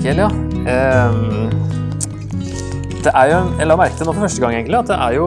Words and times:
Esekiel, 0.00 0.16
ja. 0.16 0.28
Ehm, 0.72 1.50
det 3.04 3.10
er 3.12 3.26
jo, 3.28 3.40
Jeg 3.58 3.66
la 3.68 3.74
merke 3.76 3.98
til 3.98 4.08
nå 4.08 4.14
for 4.14 4.24
første 4.24 4.40
gang 4.40 4.54
egentlig, 4.56 4.78
at 4.78 4.88
det 4.88 4.96
er 4.96 5.12
jo 5.18 5.26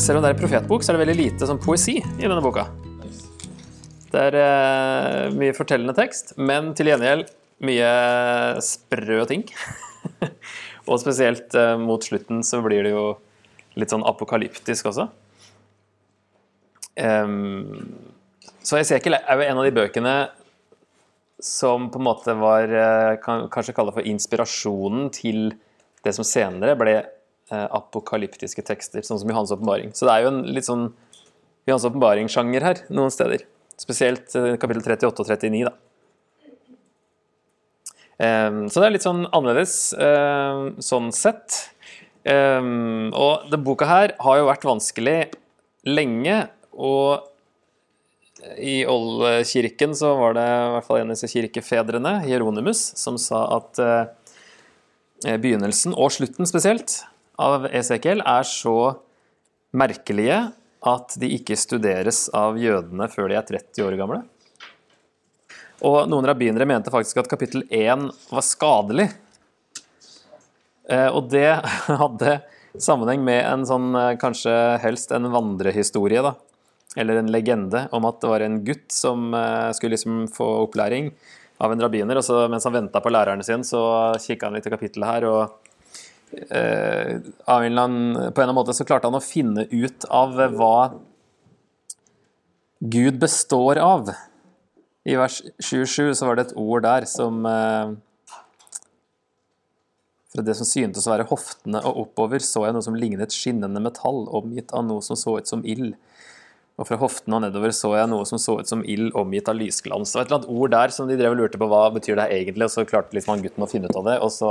Selv 0.00 0.16
om 0.16 0.24
det 0.24 0.30
er 0.30 0.32
en 0.32 0.40
profetbok, 0.40 0.80
så 0.80 0.92
er 0.92 0.96
det 0.96 1.02
veldig 1.02 1.16
lite 1.18 1.48
sånn 1.50 1.60
poesi 1.60 1.98
i 2.00 2.22
denne 2.22 2.40
boka. 2.40 2.64
Det 4.08 4.22
er 4.30 4.38
uh, 4.40 5.36
mye 5.36 5.52
fortellende 5.52 5.92
tekst, 5.92 6.32
men 6.40 6.72
til 6.72 6.88
gjengjeld 6.88 7.28
mye 7.68 7.92
sprø 8.64 9.26
ting. 9.28 9.44
Og 10.88 10.96
spesielt 11.04 11.52
uh, 11.52 11.76
mot 11.76 12.00
slutten 12.00 12.40
så 12.48 12.64
blir 12.64 12.88
det 12.88 12.96
jo 12.96 13.06
litt 13.76 13.92
sånn 13.92 14.08
apokalyptisk 14.08 14.88
også. 14.88 15.10
Um, 16.96 17.92
så 18.64 18.80
Esekiel 18.80 19.20
er 19.20 19.36
jo 19.36 19.50
en 19.52 19.60
av 19.60 19.68
de 19.68 19.80
bøkene 19.82 20.16
som 21.42 21.90
på 21.90 21.98
en 21.98 22.06
måte 22.06 22.34
var 22.38 22.70
eh, 22.70 23.16
kan 23.22 23.48
kanskje 23.50 23.74
kalle 23.74 23.94
for 23.94 24.06
inspirasjonen 24.06 25.08
til 25.14 25.50
det 26.06 26.14
som 26.14 26.26
senere 26.26 26.76
ble 26.78 26.94
eh, 27.00 27.66
apokalyptiske 27.78 28.62
tekster, 28.66 29.02
sånn 29.06 29.18
som 29.22 29.32
Johans 29.32 29.54
åpenbaring. 29.54 29.90
Så 29.96 30.06
det 30.06 30.14
er 30.14 30.26
jo 30.26 30.32
en 30.32 30.42
litt 30.54 30.68
sånn 30.68 30.86
Johans 31.66 31.86
åpenbaring-sjanger 31.90 32.66
her 32.66 32.84
noen 32.94 33.10
steder. 33.14 33.46
Spesielt 33.80 34.34
eh, 34.38 34.54
kapittel 34.62 34.86
38 34.86 35.10
og 35.10 35.32
39, 35.32 35.66
da. 35.70 35.74
Um, 38.22 38.68
så 38.70 38.78
det 38.78 38.86
er 38.86 38.92
litt 38.94 39.02
sånn 39.02 39.24
annerledes 39.34 39.76
sånn 40.86 41.08
sett. 41.16 41.56
Um, 42.22 43.08
og 43.18 43.48
denne 43.48 43.64
boka 43.66 43.88
her 43.88 44.12
har 44.22 44.38
jo 44.38 44.46
vært 44.46 44.66
vanskelig 44.68 45.16
lenge, 45.90 46.36
og 46.70 47.31
i 48.58 48.82
oldkirken 48.88 49.94
så 49.96 50.14
var 50.18 50.34
det 50.38 50.46
i 50.46 50.72
hvert 50.74 50.86
fall 50.88 51.02
en 51.02 51.12
av 51.12 51.16
disse 51.16 51.30
kirkefedrene, 51.30 52.16
Hieronymus, 52.26 52.80
som 52.98 53.18
sa 53.20 53.44
at 53.58 53.80
uh, 53.82 54.10
begynnelsen, 55.22 55.94
og 55.94 56.10
slutten 56.14 56.48
spesielt, 56.48 57.02
av 57.40 57.66
Esekiel 57.70 58.20
er 58.26 58.46
så 58.46 58.76
merkelige 59.72 60.40
at 60.82 61.14
de 61.20 61.30
ikke 61.36 61.56
studeres 61.58 62.26
av 62.34 62.58
jødene 62.60 63.08
før 63.10 63.30
de 63.30 63.38
er 63.38 63.46
30 63.48 63.86
år 63.86 63.96
gamle. 64.00 64.22
Og 65.82 66.06
noen 66.10 66.26
rabbinere 66.28 66.66
mente 66.68 66.92
faktisk 66.94 67.22
at 67.22 67.30
kapittel 67.30 67.64
1 67.70 68.08
var 68.30 68.44
skadelig. 68.46 69.08
Eh, 70.90 71.08
og 71.08 71.30
det 71.32 71.48
hadde 72.02 72.40
sammenheng 72.78 73.22
med 73.26 73.42
en 73.46 73.66
sånn, 73.66 73.90
eh, 73.98 74.14
kanskje 74.20 74.54
helst 74.82 75.14
en 75.14 75.30
vandrehistorie, 75.32 76.22
da. 76.22 76.36
Eller 76.96 77.20
en 77.20 77.30
legende 77.32 77.86
om 77.96 78.04
at 78.04 78.20
det 78.20 78.30
var 78.30 78.44
en 78.44 78.58
gutt 78.66 78.90
som 78.92 79.32
eh, 79.34 79.70
skulle 79.76 79.96
liksom 79.96 80.26
få 80.32 80.48
opplæring 80.66 81.12
av 81.62 81.72
en 81.72 81.80
rabbiner. 81.80 82.18
Og 82.20 82.26
så 82.26 82.44
mens 82.52 82.66
han 82.68 82.76
venta 82.76 83.00
på 83.00 83.12
læreren 83.12 83.44
sin, 83.46 83.64
så 83.64 83.82
kikka 84.20 84.48
han 84.48 84.58
litt 84.58 84.68
i 84.68 84.74
kapittelet 84.74 85.08
her. 85.08 85.28
og 85.30 85.72
eh, 86.50 87.16
av 87.46 87.62
en 87.62 87.72
eller 87.72 87.88
annen, 87.88 88.12
På 88.14 88.20
en 88.20 88.28
eller 88.28 88.50
annen 88.50 88.60
måte 88.60 88.76
så 88.76 88.86
klarte 88.88 89.08
han 89.08 89.18
å 89.18 89.24
finne 89.24 89.66
ut 89.70 90.08
av 90.10 90.36
hva 90.56 90.76
Gud 92.82 93.18
består 93.22 93.78
av. 93.78 94.10
I 95.06 95.16
vers 95.18 95.40
27 95.62 96.14
så 96.14 96.26
var 96.26 96.38
det 96.38 96.48
et 96.48 96.56
ord 96.58 96.82
der 96.82 97.06
som 97.10 97.44
eh, 97.46 97.92
Fra 100.32 100.44
det 100.46 100.54
som 100.58 100.66
syntes 100.66 101.06
å 101.06 101.12
være 101.12 101.28
hoftene 101.28 101.82
og 101.86 102.06
oppover, 102.06 102.42
så 102.42 102.64
jeg 102.66 102.74
noe 102.74 102.84
som 102.84 102.96
lignet 102.96 103.34
skinnende 103.36 103.82
metall, 103.84 104.24
omgitt 104.32 104.72
av 104.72 104.86
noe 104.88 105.04
som 105.04 105.18
så 105.18 105.36
ut 105.38 105.50
som 105.50 105.64
ild. 105.68 105.92
Og 106.82 106.88
fra 106.88 106.98
hoftene 106.98 107.38
og 107.38 107.44
nedover 107.44 107.70
så 107.76 107.92
jeg 107.94 108.10
noe 108.10 108.26
som 108.26 108.40
så 108.42 108.56
ut 108.58 108.66
som 108.66 108.80
ild, 108.82 109.12
omgitt 109.18 109.46
av 109.46 109.54
lysglans. 109.54 110.10
Det 110.10 110.18
var 110.18 110.24
et 110.24 110.32
eller 110.32 110.40
annet 110.40 110.54
ord 110.58 110.72
der 110.74 110.94
som 110.94 111.06
de 111.06 111.18
drev 111.20 111.36
og 111.36 111.38
lurte 111.38 111.60
på 111.62 111.68
hva 111.70 111.82
betyr 111.94 112.18
det 112.18 112.24
egentlig, 112.34 112.66
og 112.66 112.72
så 112.74 112.82
klarte 112.88 113.14
liksom 113.14 113.36
han 113.36 113.44
gutten 113.44 113.62
å 113.62 113.68
finne 113.70 113.86
ut 113.86 113.98
av 114.00 114.08
det, 114.08 114.16
og 114.18 114.32
så 114.34 114.50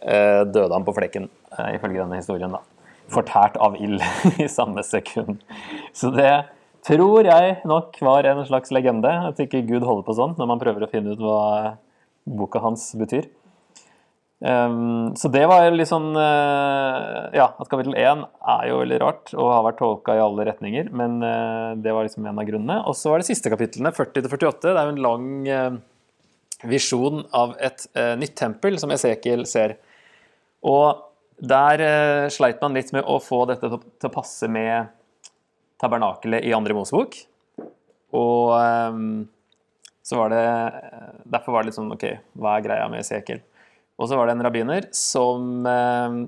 eh, 0.00 0.46
døde 0.48 0.72
han 0.72 0.86
på 0.86 0.94
flekken, 0.96 1.28
eh, 1.52 1.74
ifølge 1.76 2.00
denne 2.00 2.22
historien, 2.22 2.56
da. 2.56 2.62
Fortært 3.12 3.58
av 3.60 3.76
ild 3.76 4.00
i 4.44 4.48
samme 4.48 4.80
sekund. 4.86 5.44
Så 5.96 6.08
det 6.16 6.32
tror 6.88 7.28
jeg 7.28 7.58
nok 7.68 8.00
var 8.04 8.24
en 8.28 8.40
slags 8.48 8.72
legende. 8.72 9.12
At 9.28 9.40
ikke 9.44 9.64
Gud 9.68 9.84
holder 9.84 10.06
på 10.06 10.16
sånn 10.16 10.36
når 10.40 10.50
man 10.50 10.60
prøver 10.62 10.84
å 10.84 10.90
finne 10.92 11.12
ut 11.12 11.20
hva 11.20 11.76
boka 12.28 12.60
hans 12.64 12.90
betyr. 13.00 13.28
Um, 14.38 15.16
så 15.18 15.26
det 15.34 15.42
var 15.50 15.64
litt 15.74 15.90
sånn 15.90 16.12
uh, 16.14 17.26
Ja, 17.34 17.48
at 17.58 17.66
kapittel 17.66 17.96
1 17.98 18.20
er 18.22 18.68
jo 18.68 18.76
veldig 18.84 18.98
rart 19.02 19.32
og 19.34 19.48
har 19.50 19.64
vært 19.66 19.80
tolka 19.80 20.14
i 20.14 20.20
alle 20.22 20.44
retninger, 20.46 20.92
men 20.94 21.16
uh, 21.24 21.74
det 21.74 21.90
var 21.94 22.06
liksom 22.06 22.28
en 22.28 22.38
av 22.38 22.46
grunnene. 22.46 22.76
Og 22.86 22.94
så 22.94 23.10
var 23.10 23.18
det 23.18 23.26
siste 23.26 23.50
kapitlene, 23.50 23.90
40-48. 23.96 24.60
Det 24.62 24.74
er 24.76 24.86
jo 24.86 24.94
en 24.94 25.02
lang 25.08 25.26
uh, 25.50 25.80
visjon 26.68 27.24
av 27.38 27.56
et 27.62 27.84
nytt 28.18 28.34
tempel 28.38 28.78
som 28.82 28.90
Esekiel 28.90 29.44
ser. 29.46 29.76
Og 30.66 31.04
der 31.38 31.78
sleit 32.34 32.58
man 32.58 32.74
litt 32.74 32.90
med 32.90 33.06
å 33.06 33.20
få 33.22 33.44
dette 33.46 33.68
til 33.70 34.08
å 34.08 34.10
passe 34.10 34.48
med 34.50 34.90
tabernakelet 35.78 36.42
i 36.42 36.54
andre 36.56 36.74
Mosebok. 36.74 37.14
Og 38.18 38.56
um, 38.58 39.22
så 40.02 40.18
var 40.18 40.34
det 40.34 40.42
Derfor 41.30 41.54
var 41.54 41.62
det 41.62 41.70
litt 41.70 41.78
sånn 41.78 41.94
OK, 41.94 42.08
hva 42.42 42.56
er 42.56 42.66
greia 42.66 42.90
med 42.90 43.04
Esekiel? 43.04 43.44
Og 43.98 44.08
så 44.08 44.18
var 44.18 44.28
det 44.28 44.36
en 44.36 44.44
rabbiner 44.46 44.88
som 44.94 45.66
eh, 45.66 46.18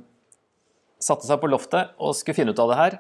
satte 1.00 1.26
seg 1.26 1.40
på 1.42 1.50
loftet 1.50 1.94
og 2.02 2.16
skulle 2.18 2.38
finne 2.40 2.54
ut 2.54 2.62
av 2.62 2.72
det 2.72 2.78
her. 2.80 2.98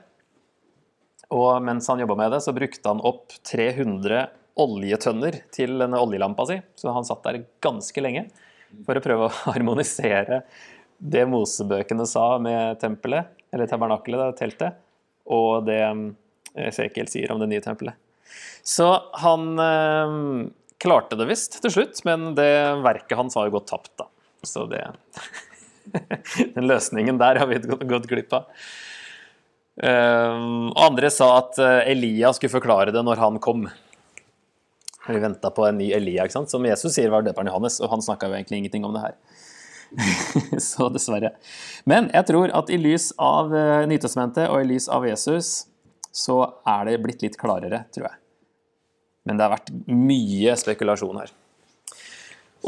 Og 1.34 1.62
mens 1.62 1.86
han 1.90 2.02
jobba 2.02 2.16
med 2.18 2.34
det, 2.34 2.42
så 2.42 2.54
brukte 2.54 2.90
han 2.90 3.02
opp 3.06 3.34
300 3.46 4.28
oljetønner 4.60 5.42
til 5.54 5.76
denne 5.80 6.00
oljelampa 6.02 6.46
si. 6.48 6.58
Så 6.78 6.94
han 6.94 7.06
satt 7.06 7.24
der 7.26 7.44
ganske 7.62 8.02
lenge 8.02 8.28
for 8.86 8.98
å 8.98 9.02
prøve 9.04 9.28
å 9.28 9.34
harmonisere 9.50 10.44
det 11.00 11.24
Mosebøkene 11.30 12.04
sa 12.06 12.34
med 12.42 12.80
tempelet, 12.82 13.30
eller 13.50 13.68
tabernakelet, 13.70 14.36
teltet, 14.36 14.76
og 15.32 15.64
det 15.64 15.80
Esekiel 16.60 17.08
sier 17.08 17.32
om 17.32 17.40
det 17.40 17.48
nye 17.48 17.62
tempelet. 17.64 17.96
Så 18.66 18.86
han 19.22 19.46
eh, 19.64 20.14
klarte 20.82 21.16
det 21.18 21.26
visst 21.30 21.56
til 21.64 21.72
slutt, 21.72 22.02
men 22.06 22.34
det 22.36 22.52
verket 22.84 23.16
hans 23.18 23.38
har 23.38 23.48
jo 23.48 23.56
gått 23.56 23.70
tapt, 23.72 23.94
da. 23.98 24.10
Så 24.46 24.66
det 24.70 24.84
Den 26.54 26.68
løsningen 26.70 27.18
der 27.20 27.40
har 27.40 27.50
vi 27.50 27.58
gått 27.90 28.08
glipp 28.10 28.32
av. 28.36 28.48
Og 29.80 30.82
andre 30.84 31.08
sa 31.12 31.30
at 31.38 31.58
eh, 31.62 31.92
Elia 31.94 32.34
skulle 32.36 32.52
forklare 32.52 32.92
det 32.92 33.00
når 33.06 33.22
han 33.22 33.38
kom. 33.40 33.64
Vi 35.06 35.18
venta 35.18 35.50
på 35.50 35.64
en 35.66 35.78
ny 35.80 35.88
Elia, 35.96 36.26
ikke 36.26 36.36
sant? 36.36 36.52
som 36.52 36.66
Jesus 36.66 36.94
sier 36.94 37.10
var 37.12 37.24
døperen 37.24 37.48
Johannes, 37.48 37.80
og 37.80 37.90
han 37.94 38.04
snakka 38.04 38.28
jo 38.28 38.36
egentlig 38.36 38.60
ingenting 38.60 38.84
om 38.86 38.94
det 38.94 39.06
her. 39.06 39.16
så 40.70 40.88
dessverre. 40.92 41.32
Men 41.88 42.10
jeg 42.14 42.28
tror 42.28 42.52
at 42.54 42.70
i 42.70 42.78
lys 42.78 43.10
av 43.18 43.50
uh, 43.54 43.82
Nytestamentet 43.90 44.50
og 44.50 44.62
i 44.62 44.68
lys 44.74 44.86
av 44.92 45.06
Jesus, 45.08 45.64
så 46.14 46.42
er 46.68 46.86
det 46.86 47.00
blitt 47.02 47.24
litt 47.24 47.38
klarere, 47.40 47.84
tror 47.94 48.10
jeg. 48.10 48.20
Men 49.26 49.38
det 49.38 49.46
har 49.46 49.54
vært 49.56 49.72
mye 49.88 50.54
spekulasjon 50.58 51.20
her. 51.22 51.32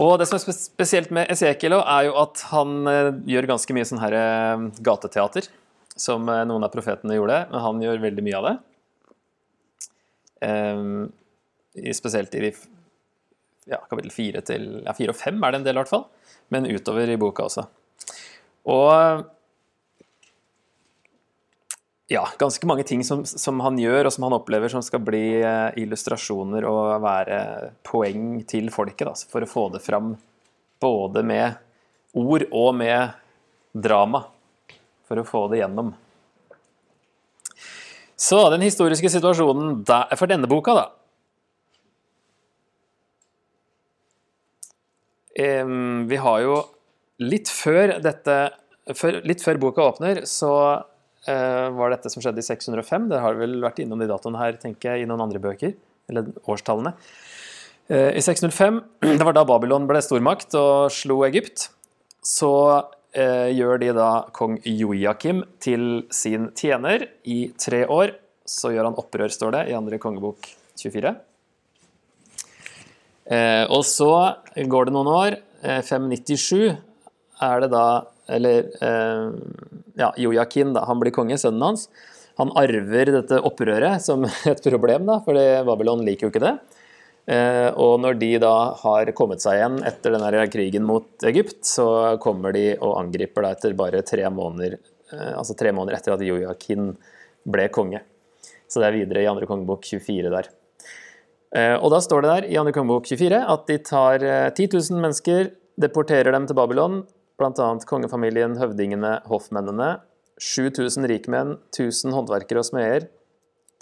Og 0.01 0.15
det 0.21 0.29
som 0.29 0.39
er 0.39 0.57
spesielt 0.57 1.11
med 1.13 1.31
Esekiel, 1.33 1.75
er 1.77 2.07
jo 2.09 2.15
at 2.23 2.45
han 2.49 2.87
eh, 2.89 3.11
gjør 3.29 3.51
ganske 3.51 3.75
mye 3.77 3.89
sånn 3.89 4.01
her 4.01 4.17
eh, 4.17 4.69
gateteater. 4.85 5.49
Som 5.93 6.31
eh, 6.33 6.45
noen 6.49 6.65
av 6.65 6.73
profetene 6.73 7.19
gjorde, 7.19 7.43
men 7.51 7.65
han 7.67 7.83
gjør 7.85 8.05
veldig 8.07 8.25
mye 8.25 8.39
av 8.39 8.49
det. 8.49 8.55
Um, 10.43 11.05
spesielt 11.95 12.33
i 12.35 12.41
de 12.43 12.49
ja, 13.71 13.79
kapittel 13.87 14.11
fire 14.11 14.41
til 14.43 14.65
ja, 14.81 14.91
fire 14.97 15.13
og 15.13 15.19
fem 15.21 15.37
er 15.39 15.53
det 15.53 15.61
en 15.61 15.67
del, 15.69 15.77
i 15.77 15.83
hvert 15.83 15.93
fall. 15.93 16.09
Men 16.53 16.67
utover 16.67 17.13
i 17.13 17.19
boka 17.21 17.47
også. 17.47 17.67
Og 18.73 19.23
ja, 22.11 22.29
ganske 22.39 22.67
mange 22.67 22.83
ting 22.83 23.05
som, 23.05 23.25
som, 23.25 23.61
han 23.61 23.79
gjør, 23.79 24.07
og 24.09 24.13
som 24.15 24.27
han 24.27 24.37
opplever 24.37 24.73
som 24.73 24.83
skal 24.85 25.03
bli 25.05 25.41
eh, 25.41 25.71
illustrasjoner 25.81 26.67
og 26.69 27.03
være 27.05 27.39
poeng 27.87 28.43
til 28.49 28.71
folket. 28.75 29.07
Da, 29.09 29.15
for 29.33 29.45
å 29.45 29.51
få 29.51 29.67
det 29.77 29.83
fram 29.85 30.15
både 30.83 31.23
med 31.27 31.61
ord 32.19 32.47
og 32.51 32.75
med 32.77 33.15
drama. 33.73 34.25
For 35.09 35.21
å 35.21 35.27
få 35.29 35.47
det 35.53 35.63
gjennom. 35.63 35.93
Så 38.23 38.39
den 38.53 38.63
historiske 38.63 39.11
situasjonen 39.11 39.81
der, 39.87 40.13
for 40.19 40.31
denne 40.31 40.51
boka, 40.51 40.75
da 40.79 40.91
Vi 45.33 46.17
har 46.21 46.41
jo 46.45 46.57
litt 47.25 47.49
før 47.49 47.95
dette 48.05 48.35
Litt 49.25 49.41
før 49.41 49.61
boka 49.63 49.85
åpner, 49.89 50.25
så 50.29 50.51
var 51.27 51.93
dette 51.93 52.11
som 52.11 52.23
skjedde 52.23 52.43
i 52.43 52.47
605. 52.47 53.05
Det 53.13 53.21
har 53.23 53.37
vel 53.39 53.61
vært 53.63 53.79
innom 53.85 54.01
de 54.03 54.09
datoene 54.11 54.41
her, 54.41 54.57
tenker 54.59 54.97
jeg, 54.97 55.05
i 55.05 55.09
noen 55.11 55.23
andre 55.23 55.43
bøker. 55.43 55.77
Eller 56.11 56.33
årstallene. 56.51 56.95
Eh, 57.93 58.17
I 58.17 58.23
605, 58.23 58.81
det 59.19 59.27
var 59.27 59.37
da 59.37 59.45
Babylon 59.47 59.89
ble 59.91 60.03
stormakt 60.05 60.55
og 60.59 60.93
slo 60.95 61.21
Egypt, 61.27 61.69
så 62.23 62.53
eh, 63.15 63.51
gjør 63.53 63.83
de 63.83 63.91
da 63.97 64.11
kong 64.35 64.61
Joakim 64.65 65.43
til 65.63 66.07
sin 66.15 66.51
tjener 66.59 67.09
i 67.29 67.45
tre 67.59 67.85
år. 67.91 68.17
Så 68.49 68.73
gjør 68.75 68.91
han 68.91 68.99
opprør, 68.99 69.33
står 69.33 69.55
det 69.57 69.67
i 69.71 69.77
andre 69.79 69.99
kongebok 70.03 70.49
24. 70.81 71.15
og 73.71 73.85
så 73.87 74.13
går 74.57 74.89
det 74.89 74.95
noen 74.97 75.11
år. 75.13 75.37
eh, 75.63 75.79
597 75.87 76.73
er 77.43 77.63
det 77.63 77.71
da 77.73 77.85
Eller 78.31 78.71
eh, 78.81 79.31
ja, 79.95 80.13
Jojakin, 80.17 80.73
da. 80.77 80.85
Han 80.85 81.01
blir 81.01 81.15
konge, 81.15 81.39
sønnen 81.39 81.63
hans. 81.63 81.89
Han 82.41 82.53
arver 82.59 83.11
dette 83.19 83.41
opprøret 83.45 84.03
som 84.05 84.25
et 84.53 84.63
problem, 84.69 85.09
da, 85.09 85.19
fordi 85.25 85.47
Babylon 85.69 86.05
liker 86.07 86.29
jo 86.29 86.33
ikke 86.33 86.45
det. 86.45 86.55
Eh, 87.33 87.69
og 87.79 88.01
når 88.03 88.17
de 88.19 88.31
da 88.43 88.55
har 88.81 89.13
kommet 89.15 89.43
seg 89.45 89.61
igjen 89.61 89.77
etter 89.87 90.17
denne 90.17 90.47
krigen 90.51 90.87
mot 90.87 91.27
Egypt, 91.29 91.61
så 91.67 92.17
kommer 92.23 92.55
de 92.55 92.73
og 92.81 92.97
angriper 92.99 93.47
da 93.47 93.53
etter 93.55 93.77
bare 93.79 94.03
tre 94.07 94.27
måneder, 94.31 94.79
eh, 95.13 95.31
altså 95.37 95.57
tre 95.59 95.75
måneder 95.75 95.99
etter 95.99 96.17
at 96.17 96.27
Jojakin 96.27 96.95
ble 97.53 97.69
konge. 97.75 98.03
Så 98.71 98.81
det 98.81 98.89
er 98.89 99.01
videre 99.03 99.23
i 99.23 99.31
andre 99.31 99.47
kongebok 99.47 99.85
24 99.85 100.31
der. 100.33 100.47
Og 101.53 101.91
da 101.93 101.99
står 102.01 102.23
det 102.25 102.29
der 102.31 102.45
i 102.49 102.55
andre 102.57 102.73
kongebok 102.73 103.05
24 103.11 103.37
at 103.53 103.67
de 103.69 103.75
tar 103.85 104.23
10 104.57 104.71
000 104.73 105.03
mennesker, 105.03 105.51
deporterer 105.77 106.33
dem 106.33 106.47
til 106.49 106.57
Babylon, 106.57 107.03
bl.a. 107.43 107.69
kongefamilien, 107.89 108.57
høvdingene, 108.61 109.19
hoffmennene. 109.29 109.97
7000 110.43 111.07
rikmenn, 111.11 111.57
1000 111.75 112.15
håndverkere 112.17 112.63
og 112.63 112.67
smeder, 112.71 113.11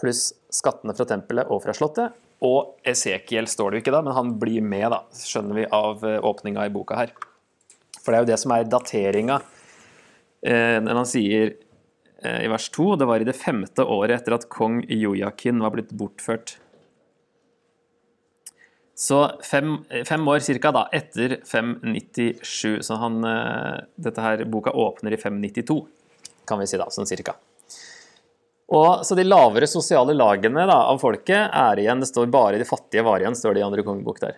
pluss 0.01 0.33
skattene 0.53 0.97
fra 0.97 1.07
tempelet 1.09 1.49
og 1.53 1.63
fra 1.65 1.77
slottet. 1.77 2.17
Og 2.45 2.81
Esekiel 2.89 3.47
står 3.49 3.71
det 3.71 3.79
jo 3.79 3.85
ikke 3.85 3.95
da, 3.95 4.03
men 4.05 4.17
han 4.17 4.35
blir 4.41 4.65
med, 4.65 4.89
da, 4.93 5.05
skjønner 5.15 5.61
vi 5.61 5.71
av 5.77 6.05
åpninga 6.05 6.67
i 6.67 6.73
boka 6.73 6.99
her. 6.99 7.13
For 8.01 8.13
det 8.13 8.19
er 8.19 8.25
jo 8.25 8.31
det 8.33 8.41
som 8.41 8.55
er 8.57 8.69
dateringa 8.69 9.41
eh, 10.47 10.79
når 10.81 11.03
han 11.03 11.09
sier 11.09 11.53
eh, 12.25 12.41
i 12.47 12.51
vers 12.51 12.69
2 12.73 12.95
det 13.01 13.09
var 13.11 13.23
i 13.23 13.29
det 13.29 13.37
femte 13.37 13.85
året 13.85 14.21
etter 14.21 14.37
at 14.39 14.49
kong 14.53 14.81
Jojakin 14.89 15.61
var 15.63 15.75
blitt 15.77 15.93
bortført. 15.97 16.57
Så 19.01 19.31
fem, 19.43 19.79
fem 20.05 20.29
år 20.29 20.43
cirka 20.45 20.69
da, 20.77 20.83
etter 20.93 21.39
597. 21.49 22.83
Så 22.85 22.99
han, 23.01 23.23
eh, 23.25 23.79
dette 23.97 24.21
her, 24.21 24.43
boka 24.45 24.75
åpner 24.77 25.17
i 25.17 25.17
592, 25.17 25.87
kan 26.45 26.61
vi 26.61 26.67
si 26.69 26.77
da, 26.77 26.91
sånn 26.93 27.09
cirka. 27.09 27.33
Og, 28.69 29.01
så 29.09 29.17
de 29.17 29.25
lavere 29.25 29.67
sosiale 29.67 30.13
lagene 30.13 30.67
da, 30.69 30.77
av 30.93 31.01
folket 31.01 31.49
er 31.49 31.81
igjen, 31.81 32.05
det 32.05 32.11
står 32.11 32.29
bare 32.31 32.61
de 32.61 32.69
fattige 32.69 33.07
var 33.07 33.25
igjen, 33.25 33.39
står 33.39 33.57
det 33.57 33.65
i 33.65 33.67
andre 33.71 33.87
kongebok 33.89 34.21
der. 34.21 34.37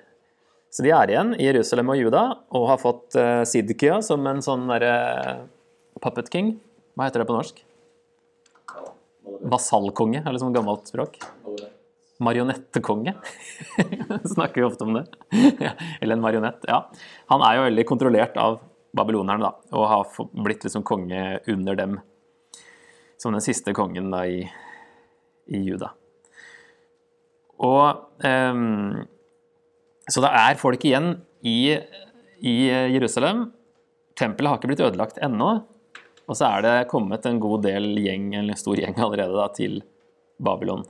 Så 0.71 0.87
de 0.87 0.95
er 0.95 1.11
igjen 1.11 1.35
i 1.37 1.51
Jerusalem 1.51 1.91
og 1.93 1.99
Juda 1.99 2.23
og 2.55 2.71
har 2.71 2.81
fått 2.81 3.19
uh, 3.19 3.43
Sidkia 3.45 3.99
som 4.07 4.25
en 4.31 4.41
sånn 4.47 4.71
derre 4.71 4.95
uh, 4.95 5.45
puppet 6.01 6.31
king. 6.33 6.55
Hva 6.95 7.11
heter 7.11 7.21
det 7.21 7.29
på 7.29 7.37
norsk? 7.37 7.61
Vasallkonge, 9.53 10.23
eller 10.23 10.41
sånn 10.41 10.55
gammelt 10.55 10.89
språk? 10.89 11.19
Marionettekonge. 12.21 13.15
Snakker 14.35 14.61
vi 14.61 14.67
ofte 14.67 14.85
om 14.85 14.95
det. 14.95 15.05
Eller 16.01 16.17
en 16.17 16.21
marionett. 16.21 16.65
Ja. 16.69 16.91
Han 17.27 17.43
er 17.47 17.57
jo 17.57 17.65
veldig 17.67 17.87
kontrollert 17.89 18.37
av 18.41 18.61
babylonerne, 18.93 19.49
da, 19.49 19.79
og 19.79 19.89
har 19.89 20.29
blitt 20.45 20.67
liksom 20.67 20.85
konge 20.87 21.41
under 21.49 21.79
dem. 21.79 21.99
Som 23.17 23.33
den 23.33 23.45
siste 23.45 23.73
kongen 23.75 24.11
da 24.13 24.25
i, 24.29 24.45
i 25.47 25.63
Juda. 25.63 25.93
Og 27.63 28.25
um, 28.27 29.05
Så 30.11 30.23
det 30.25 30.33
er 30.35 30.59
folk 30.59 30.83
igjen 30.85 31.15
i, 31.47 31.77
i 32.43 32.57
Jerusalem. 32.97 33.47
Tempelet 34.19 34.51
har 34.51 34.59
ikke 34.59 34.73
blitt 34.73 34.83
ødelagt 34.85 35.23
ennå. 35.23 35.53
Og 36.27 36.39
så 36.39 36.49
er 36.49 36.67
det 36.67 36.75
kommet 36.91 37.25
en 37.27 37.39
god 37.43 37.63
del 37.67 37.95
gjeng, 38.03 38.33
en 38.39 38.51
stor 38.59 38.79
gjeng 38.79 38.99
allerede, 38.99 39.39
da, 39.39 39.47
til 39.55 39.81
Babylon 40.43 40.85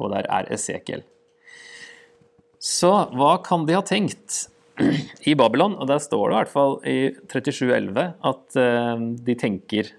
og 0.00 0.10
der 0.14 0.28
er 0.32 0.48
Esekiel. 0.54 1.04
Så 2.64 2.90
hva 3.12 3.36
kan 3.44 3.66
de 3.68 3.76
ha 3.76 3.82
tenkt 3.84 4.46
i 5.28 5.34
Babylon? 5.38 5.76
Og 5.76 5.88
der 5.90 6.00
står 6.02 6.30
det 6.30 6.34
i 6.34 6.38
hvert 6.38 6.54
fall 6.54 6.78
i 6.88 6.98
3711 7.30 8.06
at 8.30 8.56
uh, 8.56 9.04
de 9.28 9.36
tenker 9.38 9.92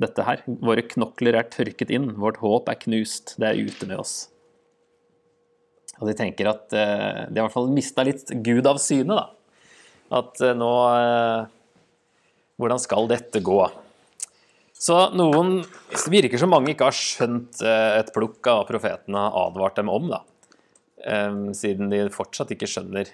dette 0.00 0.24
her. 0.24 0.42
Våre 0.46 0.84
knokler 0.84 1.36
er 1.36 1.50
tørket 1.52 1.92
inn, 1.92 2.10
vårt 2.20 2.40
håp 2.40 2.70
er 2.72 2.80
knust, 2.80 3.36
det 3.40 3.50
er 3.50 3.68
ute 3.68 3.88
med 3.88 4.00
oss. 4.00 4.16
Og 6.00 6.08
de 6.10 6.16
tenker 6.16 6.48
at 6.52 6.66
uh, 6.72 7.26
de 7.28 7.36
har 7.36 7.36
i 7.36 7.44
hvert 7.44 7.56
fall 7.56 7.72
mista 7.72 8.04
litt 8.06 8.32
Gud 8.44 8.68
av 8.68 8.80
syne, 8.82 9.16
da. 9.16 9.28
At 10.16 10.40
uh, 10.40 10.54
nå 10.56 10.72
Hvordan 12.56 12.80
skal 12.80 13.04
dette 13.10 13.42
gå? 13.44 13.58
Så 14.86 14.96
noen 15.16 15.60
Det 15.90 16.12
virker 16.12 16.38
som 16.40 16.52
mange 16.52 16.72
ikke 16.72 16.90
har 16.90 16.96
skjønt 16.96 17.62
eh, 17.64 17.98
et 18.00 18.12
plukk 18.14 18.46
av 18.52 18.66
profetene 18.68 19.26
har 19.26 19.38
advart 19.48 19.78
dem 19.80 19.90
om, 19.92 20.10
da. 20.12 20.22
Siden 21.54 21.90
de 21.92 22.00
fortsatt 22.10 22.50
ikke 22.54 22.66
skjønner 22.66 23.10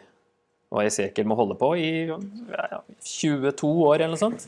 hva 0.73 0.85
Esekiel 0.89 1.27
må 1.29 1.37
holde 1.37 1.59
på 1.61 1.75
i 1.77 1.89
22 2.09 3.69
år 3.69 3.99
eller 3.99 4.15
noe 4.15 4.21
sånt 4.21 4.47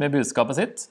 med 0.00 0.10
budskapet 0.14 0.58
sitt. 0.58 0.86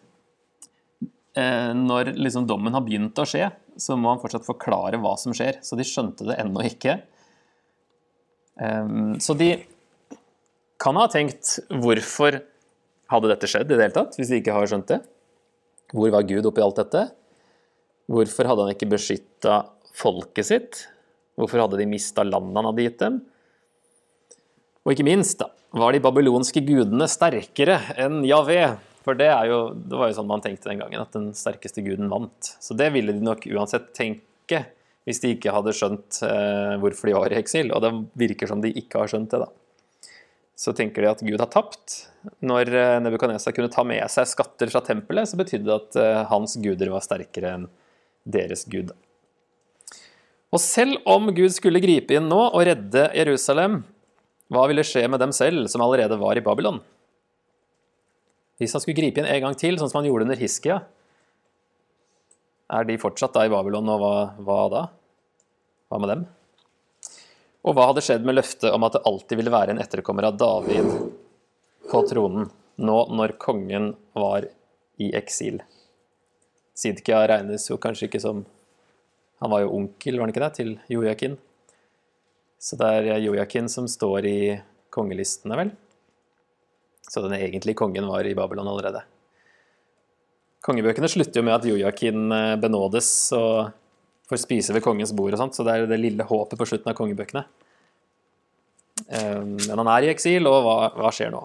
Eh, 1.35 1.71
når 1.75 2.13
liksom 2.15 2.47
dommen 2.47 2.75
har 2.75 2.85
begynt 2.85 3.19
å 3.19 3.27
skje, 3.27 3.49
så 3.79 3.97
må 3.99 4.13
han 4.13 4.21
fortsatt 4.21 4.47
forklare 4.47 4.99
hva 5.01 5.15
som 5.19 5.35
skjer. 5.35 5.59
Så 5.65 5.79
de 5.79 5.87
skjønte 5.87 6.27
det 6.29 6.39
ennå 6.39 6.63
ikke. 6.67 6.99
Så 9.23 9.33
de 9.39 9.53
kan 10.83 10.97
ha 10.99 11.05
tenkt 11.07 11.53
hvorfor 11.71 12.41
hadde 13.09 13.31
dette 13.31 13.49
skjedd 13.49 13.71
i 13.71 13.75
det 13.75 13.87
hele 13.87 13.95
tatt, 13.95 14.17
hvis 14.17 14.29
de 14.31 14.39
ikke 14.41 14.55
har 14.55 14.69
skjønt 14.69 14.91
det? 14.91 14.99
Hvor 15.95 16.11
var 16.13 16.27
Gud 16.29 16.45
oppi 16.49 16.63
alt 16.63 16.79
dette? 16.81 17.07
Hvorfor 18.09 18.49
hadde 18.49 18.65
han 18.65 18.75
ikke 18.75 18.89
beskytta 18.91 19.61
folket 19.97 20.49
sitt? 20.49 20.83
Hvorfor 21.39 21.63
hadde 21.63 21.79
de 21.79 21.87
mista 21.89 22.25
landet 22.25 22.57
han 22.57 22.69
hadde 22.69 22.85
gitt 22.85 22.99
dem? 23.01 23.21
Og 24.85 24.93
ikke 24.93 25.07
minst, 25.07 25.41
da, 25.41 25.49
var 25.77 25.93
de 25.93 26.01
babylonske 26.03 26.63
gudene 26.65 27.09
sterkere 27.09 27.79
enn 27.99 28.21
Javé? 28.27 28.61
For 29.05 29.17
det, 29.17 29.29
jo, 29.49 29.61
det, 29.73 29.95
var 29.97 30.09
jo 30.09 30.17
sånn 30.17 30.29
man 30.29 30.43
tenkte 30.43 30.69
den 30.69 30.81
gangen, 30.81 31.01
at 31.01 31.15
den 31.15 31.31
sterkeste 31.37 31.81
guden 31.85 32.11
vant. 32.11 32.51
Så 32.61 32.75
det 32.77 32.91
ville 32.93 33.15
de 33.15 33.23
nok 33.25 33.47
uansett 33.49 33.89
tenke 33.97 34.65
hvis 35.07 35.21
de 35.23 35.31
ikke 35.33 35.53
hadde 35.55 35.73
skjønt 35.73 36.19
eh, 36.27 36.75
hvorfor 36.81 37.09
de 37.09 37.15
var 37.15 37.33
i 37.33 37.39
eksil. 37.39 37.71
Og 37.73 37.81
det 37.81 37.93
virker 38.19 38.49
som 38.51 38.61
de 38.61 38.73
ikke 38.77 39.01
har 39.01 39.09
skjønt 39.09 39.31
det, 39.33 39.41
da 39.47 39.49
så 40.59 40.73
tenker 40.75 41.05
de 41.05 41.11
at 41.11 41.21
Gud 41.23 41.39
har 41.39 41.47
tapt. 41.51 42.09
Når 42.43 42.71
Nebukadnesa 42.99 43.53
kunne 43.55 43.71
ta 43.71 43.85
med 43.87 44.03
seg 44.11 44.27
skatter 44.27 44.71
fra 44.73 44.81
tempelet, 44.83 45.29
så 45.31 45.39
betydde 45.39 45.69
det 45.69 45.77
at 45.77 45.99
eh, 46.01 46.23
hans 46.27 46.57
guder 46.59 46.91
var 46.91 47.05
sterkere 47.05 47.53
enn 47.55 47.69
deres 48.27 48.65
gud. 48.67 48.91
Og 50.51 50.59
selv 50.59 50.99
om 51.07 51.29
Gud 51.35 51.53
skulle 51.55 51.79
gripe 51.79 52.17
inn 52.17 52.27
nå 52.27 52.41
og 52.49 52.65
redde 52.67 53.05
Jerusalem, 53.15 53.83
hva 54.51 54.65
ville 54.67 54.83
skje 54.83 55.05
med 55.07 55.21
dem 55.21 55.31
selv, 55.35 55.69
som 55.71 55.83
allerede 55.85 56.17
var 56.19 56.35
i 56.35 56.43
Babylon? 56.43 56.81
Hvis 58.59 58.73
han 58.75 58.83
skulle 58.83 58.97
gripe 58.97 59.21
inn 59.21 59.29
en 59.29 59.43
gang 59.45 59.55
til, 59.55 59.77
sånn 59.79 59.91
som 59.91 60.01
han 60.01 60.09
gjorde 60.09 60.27
under 60.27 60.41
Hiskia, 60.41 60.81
er 62.69 62.89
de 62.89 62.99
fortsatt 63.01 63.37
da 63.37 63.45
i 63.47 63.53
Babylon, 63.53 63.87
og 63.93 64.03
hva, 64.03 64.13
hva 64.43 64.59
da? 64.73 64.83
Hva 65.87 66.01
med 66.01 66.11
dem? 66.11 66.27
Og 67.67 67.75
hva 67.75 67.89
hadde 67.89 68.03
skjedd 68.05 68.23
med 68.27 68.37
løftet 68.37 68.71
om 68.71 68.85
at 68.87 68.95
det 68.95 69.03
alltid 69.09 69.39
ville 69.39 69.53
være 69.53 69.75
en 69.75 69.81
etterkommer 69.83 70.29
av 70.29 70.37
David 70.39 70.87
på 71.89 72.01
tronen, 72.07 72.47
nå 72.79 72.99
når 73.11 73.35
kongen 73.41 73.91
var 74.15 74.47
i 74.99 75.11
eksil? 75.17 75.59
Sidkia 76.79 77.25
regnes 77.27 77.67
jo 77.67 77.79
kanskje 77.81 78.07
ikke 78.07 78.23
som 78.23 78.45
Han 79.39 79.51
var 79.53 79.61
jo 79.63 79.71
onkel, 79.71 80.17
var 80.17 80.27
han 80.27 80.33
ikke 80.33 80.41
det, 80.43 80.55
til 80.57 80.71
Jojakin? 80.91 81.37
Så 82.59 82.75
det 82.75 82.87
er 82.91 83.21
Jojakin 83.23 83.69
som 83.71 83.85
står 83.87 84.25
i 84.27 84.39
kongelistene, 84.91 85.55
vel? 85.55 85.71
Så 87.07 87.23
den 87.23 87.37
egentlige 87.37 87.79
kongen 87.79 88.09
var 88.11 88.27
i 88.27 88.35
Babylon 88.35 88.67
allerede. 88.67 89.05
Kongebøkene 90.59 91.07
slutter 91.07 91.39
jo 91.39 91.45
med 91.47 91.55
at 91.55 91.67
Jojakin 91.69 92.35
eh, 92.35 92.57
benådes 92.59 93.09
og 93.37 93.71
får 94.29 94.43
spise 94.43 94.75
ved 94.75 94.83
kongens 94.85 95.13
bord 95.15 95.33
og 95.33 95.41
sånt, 95.41 95.57
så 95.57 95.65
det 95.65 95.75
er 95.75 95.89
det 95.89 95.99
lille 96.01 96.25
håpet 96.27 96.59
på 96.59 96.67
slutten 96.69 96.91
av 96.91 96.97
kongebøkene. 96.97 97.45
Um, 99.09 99.55
men 99.57 99.79
han 99.81 99.89
er 99.95 100.05
i 100.05 100.11
eksil, 100.13 100.47
og 100.49 100.61
hva, 100.65 100.77
hva 100.99 101.11
skjer 101.15 101.31
nå? 101.33 101.43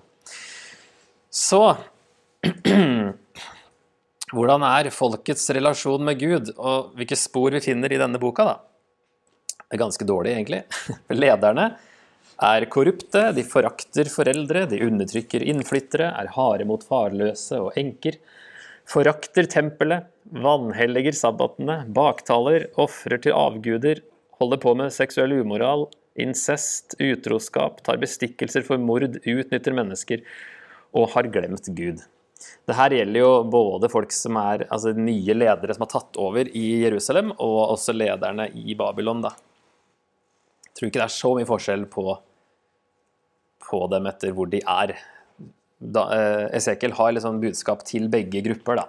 Så 1.35 1.63
Hvordan 4.35 4.65
er 4.67 4.91
folkets 4.91 5.47
relasjon 5.55 6.03
med 6.05 6.19
Gud, 6.19 6.49
og 6.59 6.95
hvilke 6.99 7.17
spor 7.19 7.55
vi 7.55 7.63
finner 7.63 7.93
i 7.93 8.01
denne 8.01 8.19
boka? 8.19 8.47
da? 8.49 8.55
Det 9.63 9.77
er 9.77 9.83
ganske 9.85 10.07
dårlig, 10.09 10.33
egentlig. 10.35 10.63
Lederne 11.23 11.69
er 12.43 12.67
korrupte, 12.73 13.29
de 13.37 13.45
forakter 13.47 14.11
foreldre, 14.11 14.65
de 14.71 14.83
undertrykker 14.87 15.45
innflyttere, 15.47 16.09
er 16.11 16.33
harde 16.35 16.67
mot 16.67 16.83
farløse 16.83 17.61
og 17.63 17.79
enker 17.79 18.19
forakter 18.91 19.47
tempelet, 19.51 20.09
vanhelliger 20.33 21.17
sabbatene, 21.17 21.83
baktaler, 21.95 22.69
ofrer 22.81 23.21
til 23.23 23.37
avguder, 23.37 24.01
holder 24.41 24.61
på 24.63 24.75
med 24.79 24.95
seksuell 24.95 25.37
umoral, 25.41 25.87
incest, 26.21 26.97
utroskap, 27.03 27.83
tar 27.87 28.01
bestikkelser 28.03 28.65
for 28.67 28.81
mord, 28.81 29.19
utnytter 29.21 29.75
mennesker 29.77 30.25
og 30.95 31.11
har 31.15 31.31
glemt 31.35 31.69
Gud. 31.75 32.03
Det 32.65 32.77
her 32.77 32.93
gjelder 32.97 33.21
jo 33.21 33.33
både 33.49 33.89
folk 33.93 34.13
som 34.15 34.37
er 34.41 34.67
altså 34.69 34.93
nye 34.97 35.37
ledere 35.37 35.75
som 35.75 35.85
har 35.87 35.93
tatt 35.95 36.19
over 36.21 36.49
i 36.49 36.65
Jerusalem, 36.85 37.33
og 37.39 37.75
også 37.77 37.95
lederne 37.97 38.49
i 38.53 38.77
Babylon. 38.79 39.23
da. 39.25 39.35
Jeg 40.65 40.75
tror 40.75 40.89
ikke 40.89 41.01
det 41.01 41.09
er 41.09 41.19
så 41.21 41.35
mye 41.35 41.49
forskjell 41.49 41.87
på 41.91 42.07
på 43.65 43.87
dem 43.89 44.07
etter 44.11 44.35
hvor 44.37 44.51
de 44.53 44.61
er. 44.61 44.93
Da, 45.81 46.03
eh, 46.13 46.57
Esekiel 46.59 46.93
har 46.99 47.15
liksom 47.17 47.41
budskap 47.41 47.85
til 47.89 48.11
begge 48.13 48.43
grupper, 48.45 48.77
da. 48.83 48.85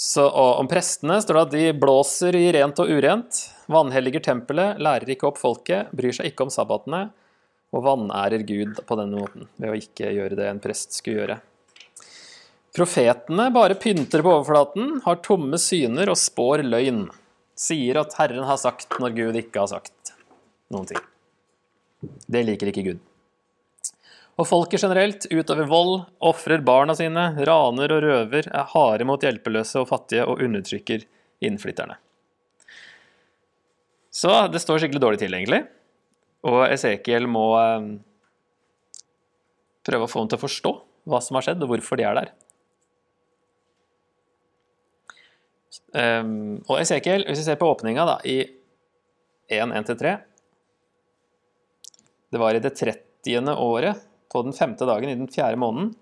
Så 0.00 0.30
Om 0.30 0.68
prestene 0.68 1.18
står 1.20 1.36
det 1.36 1.40
at 1.42 1.50
de 1.52 1.64
blåser 1.76 2.36
i 2.38 2.46
rent 2.56 2.78
og 2.80 2.88
urent, 2.88 3.36
vanhelliger 3.68 4.22
tempelet, 4.24 4.78
lærer 4.80 5.12
ikke 5.12 5.26
opp 5.28 5.36
folket, 5.36 5.90
bryr 5.92 6.14
seg 6.16 6.30
ikke 6.30 6.46
om 6.46 6.52
sabbatene 6.54 7.02
og 7.76 7.84
vanærer 7.84 8.40
Gud 8.48 8.80
på 8.88 8.96
denne 8.96 9.20
måten, 9.20 9.44
ved 9.60 9.74
å 9.74 9.76
ikke 9.76 10.14
gjøre 10.16 10.38
det 10.38 10.46
en 10.48 10.62
prest 10.64 10.96
skulle 10.96 11.20
gjøre. 11.20 11.36
Profetene 12.72 13.50
bare 13.52 13.76
pynter 13.76 14.24
på 14.24 14.32
overflaten, 14.38 15.02
har 15.04 15.20
tomme 15.20 15.60
syner 15.60 16.08
og 16.08 16.16
spår 16.16 16.64
løgn. 16.64 17.04
Sier 17.52 18.00
at 18.00 18.16
Herren 18.16 18.48
har 18.48 18.56
sagt 18.62 18.96
når 19.04 19.18
Gud 19.20 19.40
ikke 19.42 19.66
har 19.66 19.68
sagt 19.74 20.14
noen 20.72 20.88
ting. 20.88 21.04
Det 22.24 22.46
liker 22.48 22.72
ikke 22.72 22.88
Gud. 22.88 23.04
Og 24.40 24.46
folket 24.48 24.80
generelt 24.80 25.26
utover 25.28 25.66
vold, 25.68 25.96
ofrer 26.24 26.62
barna 26.64 26.94
sine, 26.96 27.26
raner 27.44 27.92
og 27.92 28.04
røver, 28.06 28.46
er 28.48 28.70
harde 28.72 29.04
mot 29.04 29.20
hjelpeløse 29.20 29.82
og 29.82 29.90
fattige 29.90 30.24
og 30.24 30.40
undertrykker 30.40 31.04
innflytterne. 31.44 31.98
Så 34.10 34.32
det 34.50 34.62
står 34.64 34.80
skikkelig 34.80 35.02
dårlig 35.04 35.20
til, 35.20 35.36
egentlig. 35.36 35.60
Og 36.48 36.62
Esekiel 36.70 37.28
må 37.28 37.44
eh, 37.60 37.90
prøve 39.86 40.08
å 40.08 40.10
få 40.10 40.24
ham 40.24 40.32
til 40.32 40.40
å 40.40 40.44
forstå 40.46 40.72
hva 41.10 41.20
som 41.24 41.36
har 41.36 41.44
skjedd, 41.44 41.60
og 41.64 41.74
hvorfor 41.74 42.00
de 42.00 42.08
er 42.08 42.16
der. 42.16 42.32
Um, 45.90 46.60
og 46.70 46.80
Esekiel, 46.80 47.26
hvis 47.28 47.42
vi 47.42 47.48
ser 47.50 47.60
på 47.60 47.68
åpninga 47.68 48.06
da, 48.06 48.16
i 48.26 48.40
1.1-3 49.50 50.12
Det 52.30 52.38
var 52.38 52.54
i 52.54 52.62
det 52.62 52.70
30. 52.78 53.50
året 53.58 54.06
på 54.30 54.44
den 54.46 54.54
femte 54.56 54.86
dagen 54.88 55.10
i 55.10 55.18
den 55.18 55.30
fjerde 55.30 55.58
måneden, 55.60 55.92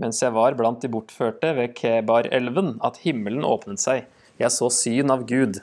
mens 0.00 0.22
jeg 0.22 0.34
var 0.34 0.56
blant 0.58 0.82
de 0.82 0.90
bortførte 0.90 1.52
ved 1.56 1.74
Kebar-elven, 1.78 2.76
at 2.86 3.02
himmelen 3.04 3.44
åpnet 3.46 3.82
seg. 3.82 4.06
Jeg 4.40 4.54
så 4.54 4.70
syn 4.72 5.12
av 5.12 5.26
Gud. 5.28 5.60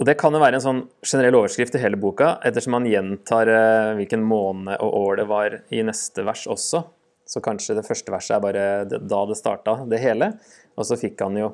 Og 0.00 0.06
Det 0.08 0.16
kan 0.16 0.32
jo 0.32 0.40
være 0.40 0.56
en 0.56 0.64
sånn 0.64 0.80
generell 1.04 1.36
overskrift 1.42 1.76
i 1.76 1.82
hele 1.82 1.98
boka, 2.00 2.38
ettersom 2.48 2.72
man 2.78 2.88
gjentar 2.88 3.50
eh, 3.52 3.90
hvilken 3.98 4.24
måned 4.24 4.80
og 4.80 4.94
år 4.96 5.20
det 5.20 5.26
var 5.28 5.56
i 5.68 5.82
neste 5.84 6.24
vers 6.24 6.46
også. 6.48 6.82
Så 7.28 7.42
kanskje 7.44 7.76
det 7.76 7.84
første 7.86 8.10
verset 8.10 8.38
er 8.38 8.42
bare 8.42 8.64
da 8.88 9.20
det 9.28 9.36
starta, 9.38 9.76
det 9.86 10.00
hele. 10.02 10.32
Og 10.80 10.88
så 10.88 10.96
fikk 10.98 11.20
han 11.20 11.36
jo 11.36 11.50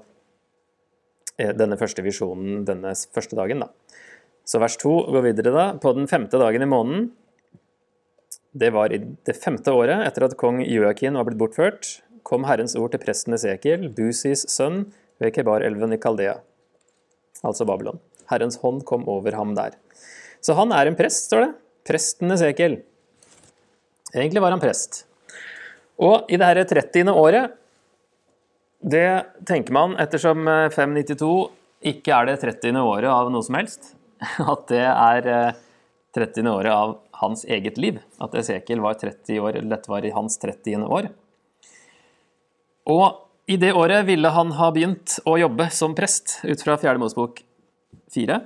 eh, 1.36 1.50
denne 1.58 1.78
første 1.80 2.06
visjonen 2.06 2.62
denne 2.68 2.94
første 2.94 3.36
dagen, 3.38 3.66
da. 3.66 3.98
Så 4.46 4.62
vers 4.62 4.78
to 4.78 4.94
går 5.10 5.26
videre 5.26 5.50
da. 5.50 5.66
På 5.82 5.90
den 5.96 6.06
femte 6.06 6.38
dagen 6.38 6.62
i 6.62 6.70
måneden 6.70 7.10
det 8.56 8.72
var 8.74 8.92
i 8.94 8.98
det 8.98 9.36
femte 9.36 9.72
året 9.74 10.04
etter 10.06 10.26
at 10.26 10.36
kong 10.40 10.62
Joakim 10.64 11.18
var 11.18 11.28
blitt 11.28 11.40
bortført, 11.40 11.90
kom 12.26 12.46
Herrens 12.48 12.74
ord 12.78 12.94
til 12.94 13.02
presten 13.02 13.36
Esekiel, 13.36 13.88
Busis 13.94 14.46
sønn, 14.50 14.86
ved 15.22 15.32
Kebar-elven 15.32 15.94
i 15.96 16.00
Kaldea, 16.00 16.34
altså 17.46 17.64
Babylon. 17.68 18.00
Herrens 18.30 18.58
hånd 18.60 18.82
kom 18.88 19.06
over 19.08 19.36
ham 19.38 19.54
der. 19.56 19.76
Så 20.44 20.56
han 20.58 20.74
er 20.76 20.90
en 20.90 20.98
prest, 20.98 21.30
står 21.30 21.44
det. 21.44 21.52
Presten 21.86 22.34
Esekiel. 22.34 22.80
Egentlig 24.12 24.42
var 24.42 24.52
han 24.52 24.62
prest. 24.62 25.04
Og 26.02 26.28
i 26.28 26.36
det 26.36 26.48
her 26.48 26.62
30. 26.68 27.12
året, 27.16 27.54
det 28.84 29.06
tenker 29.48 29.74
man, 29.74 29.96
ettersom 30.02 30.44
592 30.46 31.30
eh, 31.30 31.92
ikke 31.92 32.12
er 32.12 32.28
det 32.28 32.36
30. 32.42 32.76
året 32.82 33.08
av 33.10 33.30
noe 33.32 33.46
som 33.46 33.56
helst, 33.58 33.94
at 34.52 34.66
det 34.72 34.84
er 34.84 35.30
30. 36.16 36.42
Eh, 36.42 36.52
året 36.52 36.72
av 36.74 36.96
hans 37.20 37.44
eget 37.44 37.78
liv. 37.80 38.00
At 38.22 38.34
Esekiel 38.38 38.82
var 38.84 38.98
30 39.00 39.40
år, 39.40 39.56
eller 39.58 39.76
dette 39.76 39.92
var 39.92 40.04
i 40.04 40.12
hans 40.14 40.38
30. 40.42 40.84
år. 40.84 41.08
Og 42.86 43.06
i 43.50 43.56
det 43.62 43.72
året 43.78 44.06
ville 44.08 44.30
han 44.34 44.52
ha 44.58 44.70
begynt 44.74 45.18
å 45.26 45.36
jobbe 45.38 45.68
som 45.74 45.94
prest, 45.98 46.40
ut 46.42 46.62
fra 46.62 46.76
4. 46.82 46.96
Mosebok 47.02 47.42
4. 48.14 48.40